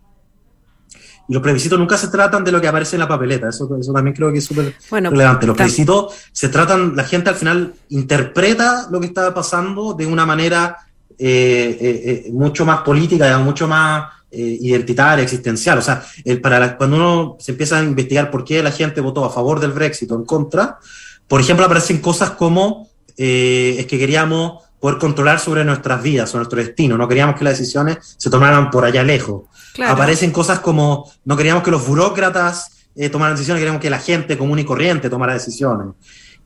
Y 1.28 1.34
los 1.34 1.44
plebiscitos 1.44 1.78
nunca 1.78 1.98
se 1.98 2.08
tratan 2.08 2.44
de 2.44 2.52
lo 2.52 2.60
que 2.60 2.68
aparece 2.68 2.96
en 2.96 3.02
la 3.02 3.08
papeleta, 3.08 3.50
eso, 3.50 3.70
eso 3.80 3.94
también 3.94 4.16
creo 4.16 4.32
que 4.32 4.40
es 4.40 4.46
súper 4.46 4.76
relevante. 4.90 5.46
Los 5.46 5.56
plebiscitos 5.56 6.16
se 6.32 6.50
tratan, 6.50 6.96
la 6.96 7.04
gente 7.04 7.30
al 7.30 7.36
final 7.36 7.76
interpreta 7.90 8.88
lo 8.90 9.00
que 9.00 9.06
está 9.06 9.32
pasando 9.36 9.94
de 9.94 10.08
una 10.08 10.26
manera 10.26 10.78
eh, 11.18 11.78
eh, 11.80 12.24
eh, 12.28 12.32
mucho 12.32 12.66
más 12.66 12.82
política, 12.82 13.38
mucho 13.40 13.68
más 13.68 14.12
identitaria, 14.34 15.24
existencial. 15.24 15.80
O 15.80 15.82
sea, 15.82 16.06
el, 16.24 16.40
para 16.40 16.78
cuando 16.78 16.96
uno 16.96 17.38
se 17.38 17.52
empieza 17.52 17.80
a 17.80 17.84
investigar 17.84 18.32
por 18.32 18.46
qué 18.46 18.64
la 18.64 18.72
gente 18.72 19.02
votó 19.02 19.26
a 19.26 19.30
favor 19.30 19.60
del 19.60 19.74
Brexit 19.74 20.10
o 20.12 20.16
en 20.16 20.24
contra, 20.24 20.80
por 21.28 21.42
ejemplo, 21.42 21.66
aparecen 21.66 22.00
cosas 22.00 22.32
como 22.32 22.90
es 23.18 23.86
que 23.86 24.00
queríamos 24.00 24.64
poder 24.80 24.98
controlar 24.98 25.40
sobre 25.40 25.66
nuestras 25.66 26.02
vidas, 26.02 26.30
sobre 26.30 26.40
nuestro 26.40 26.60
destino. 26.60 26.98
No 26.98 27.08
queríamos 27.08 27.36
que 27.36 27.44
las 27.44 27.60
decisiones 27.60 28.16
se 28.18 28.30
tomaran 28.30 28.72
por 28.72 28.86
allá 28.86 29.04
lejos. 29.04 29.44
Aparecen 29.86 30.32
cosas 30.32 30.60
como, 30.60 31.12
no 31.26 31.38
queríamos 31.38 31.62
que 31.62 31.72
los 31.72 31.86
burócratas 31.86 32.88
eh, 32.96 33.10
tomaran 33.10 33.36
decisiones, 33.36 33.60
queríamos 33.62 33.82
que 33.82 33.90
la 33.90 34.00
gente 34.00 34.38
común 34.38 34.60
y 34.60 34.66
corriente 34.66 35.10
tomara 35.10 35.34
decisiones. 35.34 35.88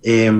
Eh, 0.03 0.31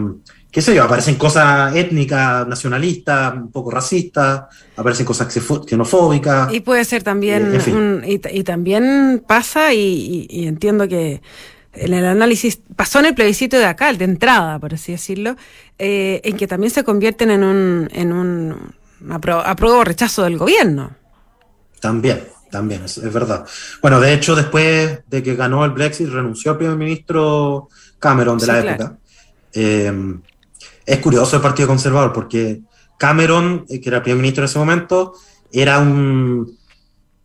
qué 0.55 0.61
sé 0.61 0.73
yo, 0.73 0.85
aparecen 0.85 1.15
cosas 1.15 1.75
étnicas, 1.75 2.47
nacionalistas, 2.47 3.33
un 3.33 3.51
poco 3.51 3.71
racistas, 3.71 4.43
aparecen 4.77 5.05
cosas 5.05 5.27
xenofóbicas. 5.67 6.53
Y 6.53 6.61
puede 6.61 6.85
ser 6.85 7.03
también, 7.03 7.53
eh, 7.53 8.21
y, 8.31 8.43
también 8.45 9.21
pasa, 9.27 9.73
y, 9.73 10.47
entiendo 10.47 10.87
que 10.87 11.21
en 11.73 11.93
el 11.93 12.05
análisis 12.05 12.61
pasó 12.73 12.99
en 12.99 13.07
el 13.07 13.15
plebiscito 13.15 13.57
de 13.57 13.65
acá, 13.65 13.89
el 13.89 13.97
de 13.97 14.05
entrada, 14.05 14.57
por 14.57 14.73
así 14.73 14.93
decirlo, 14.93 15.35
eh, 15.77 16.21
en 16.23 16.37
que 16.37 16.47
también 16.47 16.71
se 16.71 16.85
convierten 16.85 17.31
en 17.31 17.43
un, 17.43 17.89
en 17.91 18.13
un 18.13 18.75
apruebo 19.09 19.79
o 19.79 19.83
rechazo 19.83 20.23
del 20.23 20.37
gobierno. 20.37 20.95
También, 21.81 22.23
también, 22.49 22.85
es, 22.85 23.01
verdad. 23.11 23.45
Bueno, 23.81 23.99
de 23.99 24.13
hecho, 24.13 24.35
después 24.37 24.99
de 25.05 25.21
que 25.21 25.35
ganó 25.35 25.65
el 25.65 25.71
Brexit, 25.71 26.07
renunció 26.07 26.53
el 26.53 26.57
primer 26.59 26.77
ministro 26.77 27.67
Cameron 27.99 28.37
de 28.37 28.47
la 28.47 28.59
época. 28.59 28.97
Eh, 29.51 29.91
es 30.85 30.99
curioso 30.99 31.35
el 31.35 31.41
Partido 31.41 31.67
Conservador 31.67 32.13
porque 32.13 32.61
Cameron, 32.97 33.65
eh, 33.69 33.81
que 33.81 33.89
era 33.89 33.97
el 33.97 34.03
primer 34.03 34.21
ministro 34.21 34.43
en 34.43 34.49
ese 34.49 34.59
momento, 34.59 35.13
era 35.51 35.79
un, 35.79 36.57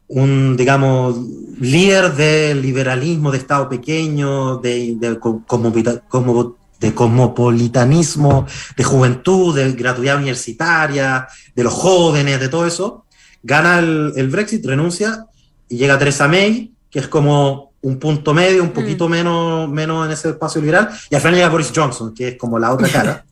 un 0.08 0.56
digamos, 0.56 1.16
líder 1.60 2.14
del 2.14 2.62
liberalismo 2.62 3.30
de 3.30 3.38
Estado 3.38 3.68
pequeño, 3.68 4.58
de, 4.58 4.96
de, 4.96 5.18
como, 5.18 6.56
de 6.80 6.94
cosmopolitanismo, 6.94 8.46
de 8.76 8.84
juventud, 8.84 9.54
de 9.54 9.72
gratuidad 9.72 10.16
universitaria, 10.16 11.28
de 11.54 11.64
los 11.64 11.72
jóvenes, 11.72 12.40
de 12.40 12.48
todo 12.48 12.66
eso. 12.66 13.04
Gana 13.42 13.78
el, 13.78 14.12
el 14.16 14.28
Brexit, 14.28 14.64
renuncia 14.64 15.26
y 15.68 15.76
llega 15.76 15.98
Theresa 15.98 16.28
May, 16.28 16.72
que 16.90 16.98
es 16.98 17.08
como 17.08 17.70
un 17.82 17.98
punto 17.98 18.34
medio, 18.34 18.62
un 18.62 18.70
poquito 18.70 19.08
mm. 19.08 19.10
menos, 19.10 19.68
menos 19.70 20.06
en 20.06 20.12
ese 20.12 20.30
espacio 20.30 20.60
liberal, 20.60 20.90
y 21.08 21.14
al 21.14 21.20
final 21.20 21.34
llega 21.36 21.48
Boris 21.48 21.72
Johnson, 21.74 22.14
que 22.14 22.28
es 22.28 22.36
como 22.36 22.58
la 22.58 22.72
otra 22.72 22.88
cara. 22.88 23.24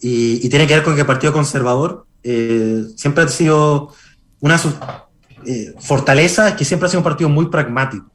y, 0.00 0.48
tiene 0.48 0.66
que 0.66 0.74
ver 0.74 0.82
con 0.82 0.94
que 0.94 1.00
el 1.00 1.06
Partido 1.06 1.32
Conservador 1.32 2.06
eh, 2.22 2.84
siempre 2.96 3.24
ha 3.24 3.28
sido 3.28 3.92
una 4.40 4.60
eh, 5.46 5.74
fortaleza, 5.78 6.48
es 6.48 6.54
que 6.54 6.64
siempre 6.64 6.86
ha 6.86 6.90
sido 6.90 7.00
un 7.00 7.04
partido 7.04 7.30
muy 7.30 7.46
pragmático, 7.46 8.06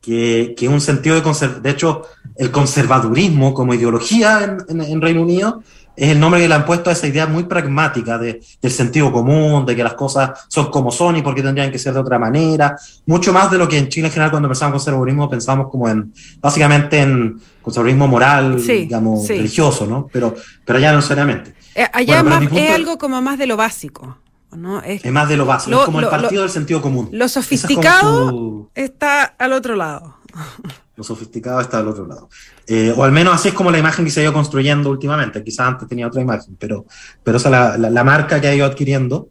que, 0.00 0.54
que 0.56 0.68
un 0.68 0.80
sentido 0.80 1.20
de 1.20 1.48
de 1.60 1.70
hecho, 1.70 2.02
el 2.36 2.50
conservadurismo 2.50 3.52
como 3.52 3.74
ideología 3.74 4.56
en, 4.68 4.80
en 4.80 5.00
Reino 5.00 5.22
Unido 5.22 5.62
es 6.00 6.08
el 6.08 6.18
nombre 6.18 6.40
que 6.40 6.48
le 6.48 6.54
han 6.54 6.64
puesto 6.64 6.88
a 6.88 6.94
esa 6.94 7.06
idea 7.06 7.26
muy 7.26 7.44
pragmática 7.44 8.16
de, 8.16 8.40
del 8.62 8.72
sentido 8.72 9.12
común, 9.12 9.66
de 9.66 9.76
que 9.76 9.84
las 9.84 9.92
cosas 9.92 10.30
son 10.48 10.70
como 10.70 10.90
son 10.90 11.16
y 11.16 11.22
porque 11.22 11.42
tendrían 11.42 11.70
que 11.70 11.78
ser 11.78 11.92
de 11.92 12.00
otra 12.00 12.18
manera. 12.18 12.74
Mucho 13.04 13.34
más 13.34 13.50
de 13.50 13.58
lo 13.58 13.68
que 13.68 13.76
en 13.76 13.90
Chile 13.90 14.06
en 14.06 14.12
general 14.12 14.30
cuando 14.30 14.48
pensamos 14.48 14.70
en 14.70 14.78
conservadurismo 14.78 15.28
pensamos 15.28 15.68
como 15.70 15.90
en, 15.90 16.10
básicamente 16.40 17.00
en 17.00 17.38
conservadurismo 17.60 18.08
moral, 18.08 18.64
digamos, 18.66 19.28
religioso, 19.28 19.86
¿no? 19.86 20.08
Pero, 20.10 20.34
pero 20.64 20.78
allá 20.78 20.92
no 20.92 20.96
necesariamente. 20.96 21.54
Eh, 21.74 21.86
allá 21.92 22.24
es 22.50 22.70
algo 22.70 22.96
como 22.96 23.20
más 23.20 23.38
de 23.38 23.46
lo 23.46 23.58
básico. 23.58 24.16
¿no? 24.56 24.82
Es, 24.82 25.04
más 25.12 25.28
de 25.28 25.36
lo 25.36 25.44
básico, 25.44 25.80
es 25.80 25.84
como 25.84 26.00
el 26.00 26.08
partido 26.08 26.42
del 26.42 26.50
sentido 26.50 26.80
común. 26.80 27.10
Lo 27.12 27.28
sofisticado 27.28 28.70
está 28.74 29.24
al 29.24 29.52
otro 29.52 29.76
lado. 29.76 30.16
Lo 31.00 31.04
sofisticado 31.04 31.62
está 31.62 31.78
al 31.78 31.88
otro 31.88 32.06
lado. 32.06 32.28
Eh, 32.66 32.92
o 32.94 33.04
al 33.04 33.10
menos 33.10 33.34
así 33.34 33.48
es 33.48 33.54
como 33.54 33.70
la 33.70 33.78
imagen 33.78 34.04
que 34.04 34.10
se 34.10 34.20
ha 34.20 34.24
ido 34.24 34.34
construyendo 34.34 34.90
últimamente. 34.90 35.42
Quizás 35.42 35.66
antes 35.66 35.88
tenía 35.88 36.06
otra 36.06 36.20
imagen, 36.20 36.58
pero, 36.58 36.84
pero 37.24 37.38
esa 37.38 37.74
es 37.74 37.80
la, 37.80 38.04
marca 38.04 38.38
que 38.38 38.48
ha 38.48 38.54
ido 38.54 38.66
adquiriendo. 38.66 39.30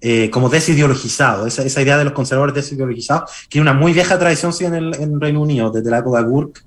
Eh, 0.00 0.30
como 0.30 0.48
desideologizado, 0.48 1.48
esa, 1.48 1.64
esa 1.64 1.82
idea 1.82 1.98
de 1.98 2.04
los 2.04 2.12
conservadores 2.12 2.54
desideologizados, 2.54 3.28
que 3.42 3.48
tiene 3.48 3.68
una 3.68 3.78
muy 3.78 3.92
vieja 3.92 4.20
tradición 4.20 4.52
sí, 4.52 4.64
en 4.64 4.74
el 4.74 4.94
en 4.94 5.20
Reino 5.20 5.42
Unido, 5.42 5.72
desde 5.72 5.90
la 5.90 5.98
época 5.98 6.22
de 6.22 6.28
Burke, 6.28 6.60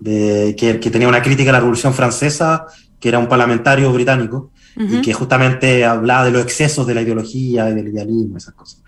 de, 0.00 0.56
que, 0.56 0.80
que, 0.80 0.90
tenía 0.90 1.06
una 1.06 1.20
crítica 1.20 1.50
a 1.50 1.52
la 1.52 1.58
Revolución 1.58 1.92
Francesa, 1.92 2.64
que 2.98 3.10
era 3.10 3.18
un 3.18 3.28
parlamentario 3.28 3.92
británico, 3.92 4.52
y 4.74 5.02
que 5.02 5.12
justamente 5.12 5.84
hablaba 5.84 6.24
de 6.24 6.30
los 6.30 6.42
excesos 6.42 6.86
de 6.86 6.94
la 6.94 7.02
ideología 7.02 7.68
y 7.68 7.74
del 7.74 7.88
idealismo, 7.88 8.38
esas 8.38 8.54
cosas. 8.54 8.82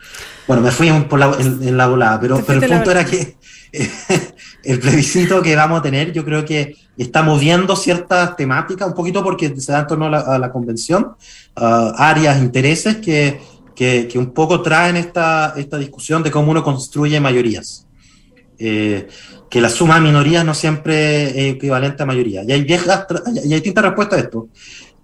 Bueno, 0.49 0.63
me 0.63 0.71
fui 0.71 0.91
por 1.03 1.19
la, 1.19 1.37
en, 1.39 1.77
la 1.77 1.89
volada, 1.89 2.19
pero, 2.19 2.43
pero 2.45 2.63
el 2.63 2.71
punto 2.71 2.91
era 2.91 3.05
que 3.05 3.37
el 4.65 4.81
plebiscito 4.81 5.43
que 5.43 5.57
vamos 5.57 5.81
a 5.81 5.83
tener, 5.83 6.13
yo 6.13 6.25
creo 6.25 6.45
que 6.45 6.77
está 6.97 7.23
moviendo 7.23 7.77
ciertas 7.77 8.37
temáticas, 8.37 8.89
un 8.89 8.95
poquito 8.95 9.23
porque 9.23 9.55
se 9.61 9.73
da 9.73 9.81
en 9.81 9.87
torno 9.87 10.07
a 10.07 10.39
la, 10.39 10.53
convención, 10.53 11.17
áreas, 11.55 12.41
intereses 12.41 12.97
que, 12.97 13.41
que, 13.75 14.11
un 14.17 14.33
poco 14.33 14.63
traen 14.63 14.97
esta, 14.97 15.55
esta 15.57 15.79
discusión 15.79 16.23
de 16.23 16.31
cómo 16.31 16.51
uno 16.51 16.63
construye 16.63 17.21
mayorías. 17.21 17.87
Eh, 18.59 19.09
que 19.51 19.61
la 19.61 19.69
suma 19.69 19.97
de 19.97 20.01
minorías 20.01 20.45
no 20.45 20.55
siempre 20.55 21.49
es 21.49 21.55
equivalente 21.55 22.03
a 22.03 22.07
mayoría. 22.07 22.43
Y 22.43 22.53
hay, 22.53 22.63
viejas, 22.63 23.07
y 23.45 23.53
hay 23.53 23.61
distintas 23.61 23.85
respuestas 23.85 24.19
a 24.19 24.23
esto. 24.23 24.49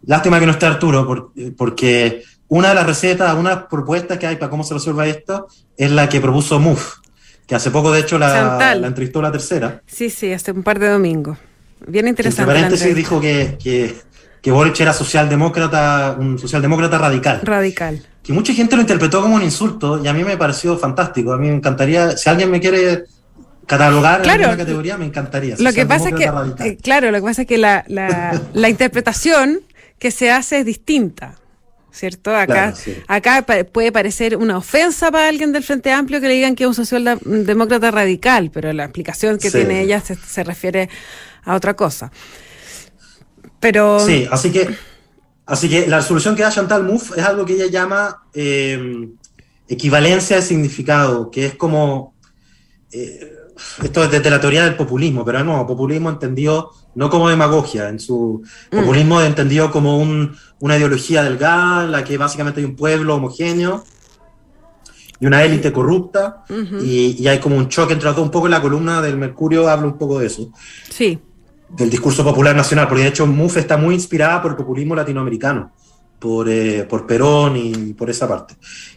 Lástima 0.06 0.40
que 0.40 0.46
no 0.46 0.52
esté 0.52 0.66
Arturo, 0.66 1.32
porque 1.56 2.22
una 2.48 2.70
de 2.70 2.74
las 2.74 2.86
recetas, 2.86 3.34
una 3.34 3.50
de 3.50 3.56
las 3.56 3.64
propuestas 3.66 4.18
que 4.18 4.26
hay 4.26 4.36
para 4.36 4.50
cómo 4.50 4.64
se 4.64 4.74
resuelva 4.74 5.06
esto 5.06 5.46
es 5.76 5.90
la 5.90 6.08
que 6.08 6.20
propuso 6.20 6.58
MUF, 6.58 6.96
que 7.50 7.56
hace 7.56 7.72
poco, 7.72 7.90
de 7.90 7.98
hecho, 7.98 8.16
la, 8.16 8.76
la 8.76 8.86
entrevistó 8.86 9.20
la 9.20 9.32
tercera. 9.32 9.82
Sí, 9.84 10.08
sí, 10.08 10.32
hace 10.32 10.52
un 10.52 10.62
par 10.62 10.78
de 10.78 10.88
domingos. 10.88 11.36
Bien 11.84 12.06
interesante. 12.06 12.42
Entre 12.42 12.54
paréntesis 12.54 12.94
dijo 12.94 13.20
que, 13.20 13.58
que, 13.60 13.96
que 14.40 14.52
Boric 14.52 14.78
era 14.78 14.92
socialdemócrata, 14.92 16.14
un 16.16 16.38
socialdemócrata 16.38 16.98
radical. 16.98 17.40
Radical. 17.42 18.06
Que 18.22 18.32
mucha 18.32 18.52
gente 18.52 18.76
lo 18.76 18.82
interpretó 18.82 19.20
como 19.20 19.34
un 19.34 19.42
insulto 19.42 20.00
y 20.00 20.06
a 20.06 20.12
mí 20.12 20.22
me 20.22 20.36
pareció 20.36 20.78
fantástico. 20.78 21.32
A 21.32 21.38
mí 21.38 21.48
me 21.48 21.56
encantaría, 21.56 22.16
si 22.16 22.30
alguien 22.30 22.52
me 22.52 22.60
quiere 22.60 23.06
catalogar 23.66 24.24
en 24.24 24.44
una 24.44 24.56
categoría, 24.56 24.96
me 24.96 25.06
encantaría. 25.06 25.56
Lo 25.58 25.72
que 25.72 25.86
pasa 25.86 26.10
es 26.10 26.14
que, 26.14 26.30
eh, 26.64 26.78
claro, 26.80 27.10
lo 27.10 27.18
que 27.18 27.24
pasa 27.24 27.42
es 27.42 27.48
que 27.48 27.58
la, 27.58 27.84
la, 27.88 28.40
la 28.54 28.68
interpretación 28.68 29.58
que 29.98 30.12
se 30.12 30.30
hace 30.30 30.60
es 30.60 30.66
distinta. 30.66 31.34
¿Cierto? 31.92 32.34
Acá, 32.34 32.74
acá 33.08 33.44
puede 33.72 33.92
parecer 33.92 34.36
una 34.36 34.58
ofensa 34.58 35.10
para 35.10 35.28
alguien 35.28 35.52
del 35.52 35.62
Frente 35.62 35.92
Amplio 35.92 36.20
que 36.20 36.28
le 36.28 36.34
digan 36.34 36.54
que 36.54 36.64
es 36.64 36.68
un 36.68 36.74
socialdemócrata 36.74 37.90
radical, 37.90 38.50
pero 38.52 38.72
la 38.72 38.84
explicación 38.84 39.38
que 39.38 39.50
tiene 39.50 39.82
ella 39.82 40.00
se, 40.00 40.44
refiere 40.44 40.88
a 41.44 41.54
otra 41.54 41.74
cosa. 41.74 42.10
Pero... 43.58 44.00
Sí, 44.00 44.26
así 44.30 44.50
que, 44.50 44.68
así 45.46 45.68
que 45.68 45.86
la 45.86 46.02
solución 46.02 46.36
que 46.36 46.42
da 46.42 46.50
Chantal 46.50 46.84
Mouffe 46.84 47.20
es 47.20 47.26
algo 47.26 47.44
que 47.44 47.54
ella 47.54 47.66
llama 47.66 48.24
em, 48.32 49.12
equivalencia 49.68 50.36
de 50.36 50.42
significado, 50.42 51.30
que 51.30 51.46
es 51.46 51.54
como... 51.54 52.14
Eh, 52.92 53.36
esto 53.82 54.04
es 54.04 54.10
desde 54.10 54.30
la 54.30 54.40
teoría 54.40 54.64
del 54.64 54.76
populismo, 54.76 55.24
pero 55.24 55.42
no, 55.44 55.66
populismo 55.66 56.10
entendido 56.10 56.72
no 56.94 57.08
como 57.08 57.28
demagogia, 57.28 57.88
en 57.88 58.00
su 58.00 58.42
mm. 58.70 58.76
populismo 58.76 59.20
entendido 59.20 59.70
como 59.70 59.98
una 59.98 60.76
ideología 60.76 61.22
delgada, 61.22 61.84
en 61.84 61.92
la 61.92 62.04
que 62.04 62.18
básicamente 62.18 62.60
hay 62.60 62.66
un 62.66 62.76
pueblo 62.76 63.16
homogéneo 63.16 63.84
y 65.20 65.26
una 65.26 65.44
élite 65.44 65.70
corrupta, 65.70 66.44
y, 66.82 67.26
hay 67.26 67.38
como 67.40 67.56
un 67.56 67.68
choque 67.68 67.92
entre 67.92 68.06
los 68.06 68.16
dos, 68.16 68.24
un 68.24 68.30
poco 68.30 68.46
en 68.46 68.52
la 68.52 68.62
columna 68.62 69.02
del 69.02 69.18
Mercurio 69.18 69.68
habla 69.68 69.86
un 69.86 69.98
poco 69.98 70.18
de 70.18 70.26
eso. 70.26 70.50
Sí. 70.88 71.18
Del 71.68 71.90
discurso 71.90 72.24
popular 72.24 72.56
nacional, 72.56 72.88
porque 72.88 73.02
de 73.02 73.10
hecho 73.10 73.26
MUF 73.26 73.58
está 73.58 73.76
muy 73.76 73.94
inspirada 73.94 74.40
por 74.40 74.52
el 74.52 74.56
populismo 74.56 74.94
latinoamericano, 74.94 75.72
por, 76.18 76.48
eh, 76.48 76.86
por 76.88 77.06
Perón 77.06 77.54
y 77.56 77.92
por 77.92 78.08
esa 78.08 78.26
parte. 78.26 78.54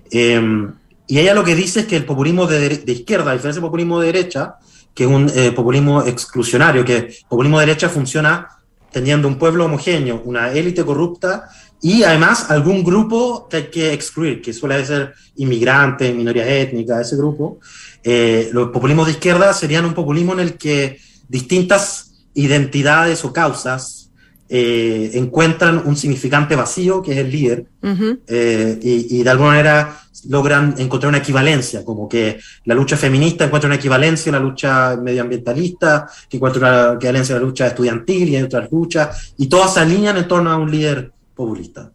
Em, 0.10 0.71
y 1.08 1.20
ella 1.20 1.34
lo 1.34 1.44
que 1.44 1.56
dice 1.56 1.82
es 1.82 1.86
que 1.86 1.98
el 1.98 2.06
populismo 2.06 2.48
de, 2.48 2.70
de 2.70 2.92
izquierda, 2.92 3.32
a 3.32 3.34
diferencia 3.34 3.62
del 3.62 3.68
populismo 3.70 4.00
de 4.00 4.08
derecha, 4.08 4.56
que 4.94 5.04
es 5.04 5.10
un 5.10 5.32
eh, 5.36 5.52
populismo 5.52 6.04
exclusionario, 6.04 6.86
que 6.86 6.98
el 6.98 7.16
populismo 7.28 7.60
de 7.60 7.66
derecha 7.66 7.89
funciona 7.89 8.48
teniendo 8.92 9.28
un 9.28 9.38
pueblo 9.38 9.66
homogéneo, 9.66 10.22
una 10.24 10.52
élite 10.52 10.86
corrupta 10.86 11.50
y 11.82 12.04
además 12.04 12.50
algún 12.52 12.84
grupo 12.84 13.48
que 13.50 13.58
hay 13.58 13.63
que 13.70 13.94
excluir, 13.94 14.42
que 14.42 14.54
suele 14.54 14.86
ser 14.86 15.13
inmigrantes, 15.36 16.16
minorías 16.16 16.48
étnicas, 16.48 17.08
ese 17.08 17.18
grupo. 17.18 17.60
Eh, 18.04 18.50
los 18.54 18.70
populismos 18.70 19.08
de 19.08 19.13
izquierda 19.13 19.52
serían 19.54 19.86
un 19.86 19.94
populismo 19.94 20.34
en 20.34 20.42
el 20.42 20.58
que 20.58 21.00
distintas 21.28 22.12
identidades 22.36 23.26
o 23.26 23.34
causas 23.34 24.12
eh, 24.48 25.12
encuentran 25.16 25.82
un 25.86 25.98
significante 25.98 26.56
vacío, 26.56 27.02
que 27.02 27.13
es 27.13 27.18
el 27.18 27.32
líder, 27.32 27.66
y, 27.82 29.18
y, 29.18 29.24
de 29.24 29.30
alguna 29.30 29.50
manera 29.50 30.03
logran 30.30 30.76
encontrar 30.78 31.10
una 31.10 31.18
equivalencia, 31.20 31.84
como 31.84 32.08
que 32.08 32.40
la 32.66 32.76
lucha 32.76 32.98
feminista 32.98 33.46
encuentra 33.46 33.68
una 33.68 33.76
equivalencia 33.76 34.30
en 34.30 34.36
la 34.36 34.42
lucha 34.42 34.98
medioambientalista, 34.98 36.08
que 36.30 36.38
encuentra 36.38 36.60
una 36.60 36.94
equivalencia 36.96 37.36
en 37.36 37.42
la 37.42 37.48
lucha 37.48 37.68
estudiantil 37.68 38.30
y 38.30 38.36
en 38.36 38.46
otras 38.46 38.72
luchas, 38.72 39.34
y 39.38 39.48
todas 39.48 39.74
se 39.74 39.80
alinean 39.80 40.18
en 40.18 40.28
torno 40.28 40.52
a 40.52 40.58
un 40.58 40.72
líder 40.72 41.12
populista. 41.36 41.92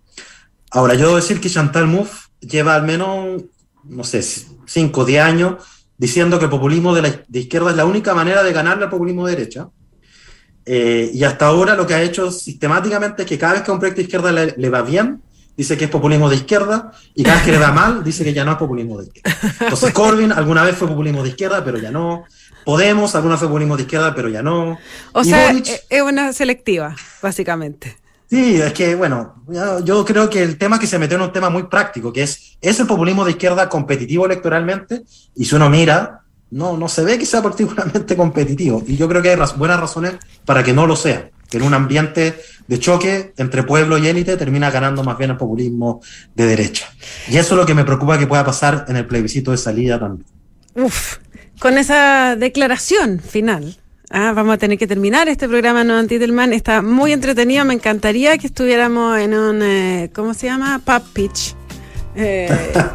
Ahora, 0.71 0.95
yo 0.95 1.07
debo 1.07 1.17
decir 1.17 1.41
que 1.41 1.49
Chantal 1.49 1.87
Mouffe 1.87 2.29
lleva 2.41 2.75
al 2.75 2.85
menos, 2.85 3.43
no 3.85 4.05
sé, 4.05 4.23
5 4.23 5.01
o 5.01 5.05
10 5.05 5.23
años 5.23 5.55
diciendo 5.97 6.39
que 6.39 6.45
el 6.45 6.51
populismo 6.51 6.95
de, 6.95 7.03
la, 7.03 7.25
de 7.27 7.39
izquierda 7.41 7.71
es 7.71 7.77
la 7.77 7.85
única 7.85 8.15
manera 8.15 8.43
de 8.43 8.53
ganarle 8.53 8.85
al 8.85 8.91
populismo 8.91 9.27
de 9.27 9.35
derecha. 9.35 9.69
Eh, 10.65 11.11
y 11.15 11.25
hasta 11.25 11.47
ahora 11.47 11.75
lo 11.75 11.87
que 11.87 11.95
ha 11.95 12.03
hecho 12.03 12.31
sistemáticamente 12.31 13.23
es 13.23 13.29
que 13.29 13.39
cada 13.39 13.55
vez 13.55 13.63
que 13.63 13.71
a 13.71 13.75
un 13.75 13.81
proyecto 13.81 13.99
de 13.99 14.05
izquierda 14.05 14.31
le, 14.31 14.55
le 14.57 14.71
va 14.71 14.83
bien, 14.83 15.23
dice 15.59 15.77
que 15.77 15.87
es 15.87 15.91
populismo 15.91 16.31
de 16.31 16.37
izquierda, 16.37 16.93
y 17.17 17.25
cada 17.25 17.37
vez 17.37 17.45
que 17.45 17.51
le 17.51 17.59
va 17.59 17.73
mal, 17.73 18.05
dice 18.05 18.23
que 18.23 18.33
ya 18.33 18.45
no 18.45 18.53
es 18.53 18.59
populismo 18.59 18.97
de 18.97 19.07
izquierda. 19.07 19.39
Entonces 19.61 19.93
Corbyn 19.93 20.31
alguna 20.31 20.63
vez 20.63 20.77
fue 20.77 20.87
populismo 20.87 21.25
de 21.25 21.31
izquierda, 21.31 21.65
pero 21.65 21.79
ya 21.79 21.91
no. 21.91 22.25
Podemos 22.65 23.15
alguna 23.17 23.35
vez 23.35 23.41
fue 23.41 23.49
populismo 23.49 23.77
de 23.77 23.83
izquierda, 23.83 24.15
pero 24.15 24.29
ya 24.29 24.41
no. 24.41 24.79
O 25.13 25.25
sea, 25.25 25.51
es 25.51 26.03
una 26.03 26.33
selectiva, 26.33 26.95
básicamente. 27.21 27.97
Sí, 28.31 28.61
es 28.61 28.73
que, 28.73 28.95
bueno, 28.95 29.43
yo 29.85 30.05
creo 30.05 30.31
que 30.31 30.43
el 30.43 30.59
tema 30.59 30.79
que 30.79 30.87
se 30.87 30.99
metió 30.99 31.17
en 31.17 31.23
un 31.25 31.33
tema 31.33 31.51
muy 31.51 31.65
práctico, 31.65 32.13
que 32.13 32.23
es, 32.23 32.57
¿es 32.61 32.79
el 32.79 32.87
populismo 32.87 33.25
de 33.25 33.33
izquierda 33.33 33.69
competitivo 33.69 34.27
electoralmente? 34.27 35.03
Y 35.35 35.45
si 35.45 35.57
uno 35.57 35.69
mira, 35.69 36.21
no, 36.51 36.77
no 36.77 36.89
se 36.89 37.03
ve 37.03 37.19
que 37.19 37.27
sea 37.27 37.43
particularmente 37.43 38.17
competitivo. 38.17 38.85
Y 38.87 38.97
yo 38.97 39.09
creo 39.09 39.23
que 39.23 39.31
hay 39.31 39.39
buenas 39.57 39.81
razones 39.81 40.19
para 40.45 40.63
que 40.63 40.73
no 40.73 40.87
lo 40.87 40.95
sea. 40.95 41.31
Que 41.49 41.59
en 41.59 41.63
un 41.63 41.75
ambiente 41.75 42.39
de 42.67 42.79
choque 42.79 43.33
entre 43.37 43.63
pueblo 43.63 43.99
y 43.99 44.07
élite 44.07 44.37
termina 44.37 44.71
ganando 44.71 45.03
más 45.03 45.17
bien 45.17 45.31
el 45.31 45.37
populismo 45.37 46.01
de 46.35 46.47
derecha. 46.47 46.87
Y 47.29 47.37
eso 47.37 47.55
es 47.55 47.61
lo 47.61 47.67
que 47.67 47.75
me 47.75 47.85
preocupa 47.85 48.19
que 48.19 48.27
pueda 48.27 48.45
pasar 48.45 48.85
en 48.89 48.97
el 48.97 49.07
plebiscito 49.07 49.51
de 49.51 49.57
salida 49.57 49.99
también. 49.99 50.27
Uf, 50.75 51.17
con 51.59 51.79
esa 51.79 52.37
declaración 52.37 53.21
final 53.21 53.79
Ah, 54.11 54.33
vamos 54.35 54.55
a 54.55 54.59
tener 54.59 54.79
que 54.79 54.87
terminar 54.87 55.29
este 55.29 55.49
programa 55.49 55.85
No 55.85 55.95
Antitelman. 55.99 56.55
Está 56.55 56.81
muy 56.81 57.13
entretenido. 57.13 57.65
Me 57.65 57.75
encantaría 57.75 58.39
que 58.39 58.47
estuviéramos 58.47 59.19
en 59.19 59.35
un, 59.35 59.63
eh, 59.63 60.11
¿cómo 60.15 60.33
se 60.33 60.47
llama? 60.47 60.81
Pub 60.83 61.03
pitch. 61.13 61.55
Eh, 62.17 62.49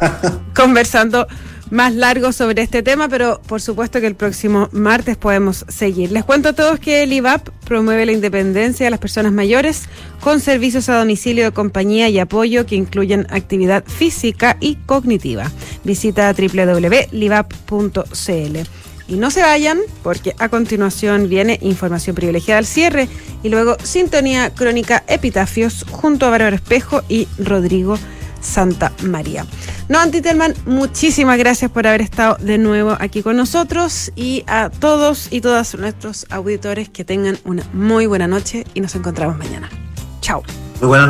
conversando 0.56 1.28
más 1.74 1.94
largo 1.96 2.32
sobre 2.32 2.62
este 2.62 2.84
tema, 2.84 3.10
pero 3.10 3.42
por 3.48 3.60
supuesto 3.60 4.00
que 4.00 4.06
el 4.06 4.16
próximo 4.16 4.70
martes 4.72 5.18
podemos 5.18 5.66
seguir. 5.68 6.12
Les 6.12 6.24
cuento 6.24 6.50
a 6.50 6.54
todos 6.54 6.80
que 6.80 7.02
el 7.02 7.12
IVAP 7.12 7.50
promueve 7.66 8.06
la 8.06 8.12
independencia 8.12 8.86
de 8.86 8.92
las 8.92 9.00
personas 9.00 9.34
mayores 9.34 9.86
con 10.22 10.40
servicios 10.40 10.88
a 10.90 11.00
domicilio 11.00 11.46
de 11.46 11.52
compañía 11.52 12.10
y 12.10 12.20
apoyo 12.20 12.68
que 12.68 12.76
incluyen 12.76 13.26
actividad 13.32 13.84
física 13.86 14.56
y 14.60 14.76
cognitiva. 14.86 15.52
Visita 15.84 16.32
www.livap.cl. 16.32 17.14
Y 19.08 19.16
no 19.16 19.32
se 19.32 19.42
vayan 19.42 19.80
porque 20.04 20.36
a 20.38 20.50
continuación 20.50 21.28
viene 21.28 21.58
información 21.62 22.16
privilegiada 22.16 22.60
al 22.60 22.68
cierre 22.68 23.10
y 23.42 23.50
luego 23.50 23.78
sintonía 23.84 24.52
crónica 24.52 25.04
epitafios 25.08 25.86
junto 25.90 26.28
a 26.28 26.30
Bárbara 26.30 26.56
Espejo 26.56 27.02
y 27.10 27.28
Rodrigo 27.40 27.98
Santa 28.44 28.92
María. 29.02 29.46
No, 29.90 30.00
Antitelman, 30.00 30.54
muchísimas 30.66 31.38
gracias 31.38 31.72
por 31.72 31.88
haber 31.88 32.02
estado 32.02 32.38
de 32.40 32.58
nuevo 32.58 32.96
aquí 33.00 33.24
con 33.24 33.38
nosotros 33.38 34.12
y 34.16 34.44
a 34.48 34.70
todos 34.70 35.28
y 35.32 35.42
todas 35.42 35.76
nuestros 35.76 36.28
auditores 36.30 36.90
que 36.90 37.04
tengan 37.04 37.40
una 37.46 37.64
muy 37.74 38.06
buena 38.06 38.28
noche 38.28 38.66
y 38.74 38.82
nos 38.82 38.94
encontramos 38.96 39.38
mañana. 39.38 39.70
Chao. 40.22 40.44
Muy 40.80 40.88
buenas 40.88 41.02